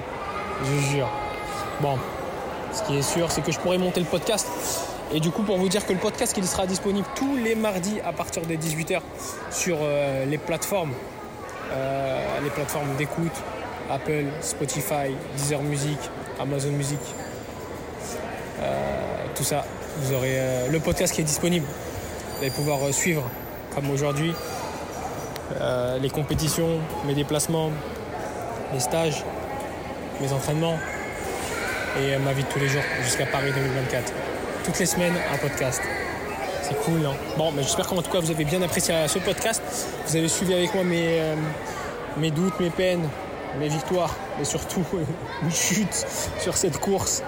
Je 0.64 0.88
jure. 0.90 1.10
Bon, 1.80 2.00
ce 2.74 2.82
qui 2.82 2.98
est 2.98 3.04
sûr, 3.04 3.32
c'est 3.32 3.42
que 3.42 3.52
je 3.52 3.60
pourrais 3.60 3.78
monter 3.78 4.00
le 4.00 4.08
podcast. 4.08 4.48
Et 5.14 5.20
du 5.20 5.30
coup, 5.30 5.44
pour 5.44 5.58
vous 5.58 5.70
dire 5.70 5.86
que 5.86 5.94
le 5.94 6.00
podcast, 6.00 6.34
il 6.36 6.48
sera 6.48 6.66
disponible 6.66 7.08
tous 7.16 7.36
les 7.38 7.54
mardis 7.54 8.00
à 8.04 8.12
partir 8.12 8.44
de 8.46 8.56
18h 8.56 9.02
sur 9.52 9.78
euh, 9.82 10.26
les 10.26 10.40
plateformes. 10.40 10.94
Euh, 11.72 12.40
les 12.44 12.50
plateformes 12.50 12.96
d'écoute, 12.98 13.32
Apple, 13.92 14.26
Spotify, 14.42 15.14
Deezer 15.38 15.62
Music, 15.62 16.00
Amazon 16.40 16.72
Music, 16.72 17.00
tout 19.36 19.44
ça. 19.44 19.66
Vous 19.98 20.14
aurez 20.14 20.40
euh, 20.40 20.68
le 20.70 20.80
podcast 20.80 21.14
qui 21.14 21.22
est 21.22 21.24
disponible. 21.24 21.66
Vous 21.66 22.42
allez 22.42 22.52
pouvoir 22.52 22.84
euh, 22.84 22.92
suivre, 22.92 23.24
comme 23.74 23.90
aujourd'hui, 23.90 24.34
euh, 25.60 25.98
les 26.00 26.10
compétitions, 26.10 26.80
mes 27.06 27.14
déplacements, 27.14 27.72
mes 28.74 28.80
stages, 28.80 29.24
mes 30.22 30.32
entraînements 30.32 30.78
et 32.00 32.16
euh, 32.16 32.20
ma 32.20 32.34
vie 32.34 32.44
de 32.44 32.48
tous 32.48 32.60
les 32.60 32.68
jours 32.68 32.82
jusqu'à 33.04 33.26
Paris 33.26 33.52
2024. 33.54 34.14
Toutes 34.66 34.80
les 34.80 34.86
semaines, 34.86 35.14
un 35.34 35.38
podcast. 35.38 35.82
C'est 36.62 36.76
cool, 36.84 37.00
non 37.00 37.16
Bon, 37.38 37.52
mais 37.52 37.64
j'espère 37.64 37.88
qu'en 37.88 38.02
tout 38.02 38.12
cas 38.12 38.20
vous 38.20 38.32
avez 38.32 38.44
bien 38.44 38.62
apprécié 38.62 38.94
euh, 38.94 39.08
ce 39.08 39.20
podcast. 39.20 39.62
Vous 40.08 40.16
avez 40.16 40.28
suivi 40.28 40.54
avec 40.54 40.74
moi 40.74 40.84
mes, 40.84 41.20
euh, 41.20 41.36
mes 42.18 42.32
doutes, 42.32 42.60
mes 42.60 42.70
peines, 42.70 43.08
mes 43.60 43.70
victoires, 43.70 44.16
mais 44.38 44.46
surtout 44.46 44.84
une 45.44 45.52
chute 45.52 46.06
sur 46.40 46.58
cette 46.58 46.80
course. 46.80 47.24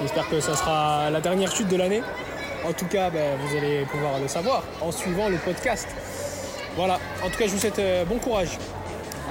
J'espère 0.00 0.28
que 0.28 0.40
ça 0.40 0.54
sera 0.54 1.10
la 1.10 1.20
dernière 1.20 1.50
chute 1.54 1.68
de 1.68 1.76
l'année. 1.76 2.02
En 2.64 2.72
tout 2.72 2.86
cas, 2.86 3.10
ben, 3.10 3.36
vous 3.38 3.56
allez 3.56 3.84
pouvoir 3.86 4.18
le 4.20 4.28
savoir 4.28 4.62
en 4.80 4.90
suivant 4.90 5.28
le 5.28 5.36
podcast. 5.36 5.88
Voilà, 6.76 6.98
en 7.24 7.30
tout 7.30 7.38
cas, 7.38 7.46
je 7.46 7.52
vous 7.52 7.58
souhaite 7.58 7.78
euh, 7.78 8.04
bon 8.04 8.18
courage. 8.18 8.58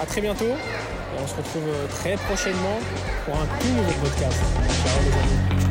À 0.01 0.05
très 0.05 0.21
bientôt. 0.21 0.45
Et 0.45 1.21
on 1.23 1.27
se 1.27 1.35
retrouve 1.35 1.67
euh, 1.67 1.87
très 1.87 2.15
prochainement 2.15 2.79
pour 3.25 3.35
un 3.35 3.45
tout 3.59 3.67
nouveau 3.67 3.91
podcast. 4.01 4.41
Ciao 4.83 4.99
les 5.03 5.55
amis. 5.55 5.64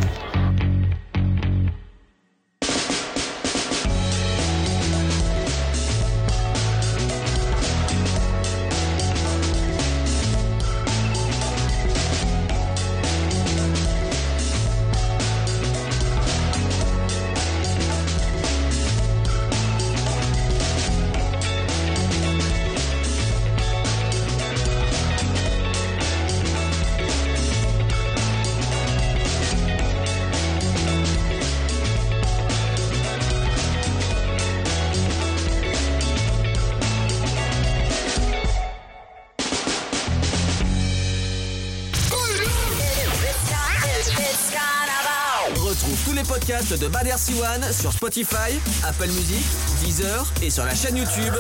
Podcasts 46.45 46.79
de 46.79 46.89
Bad 46.89 47.07
One 47.07 47.73
sur 47.73 47.93
Spotify, 47.93 48.59
Apple 48.87 49.07
Music, 49.07 49.45
Deezer 49.83 50.27
et 50.43 50.51
sur 50.51 50.65
la 50.65 50.75
chaîne 50.75 50.97
YouTube 50.97 51.35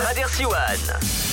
Bad 0.00 0.18
One. 0.40 1.23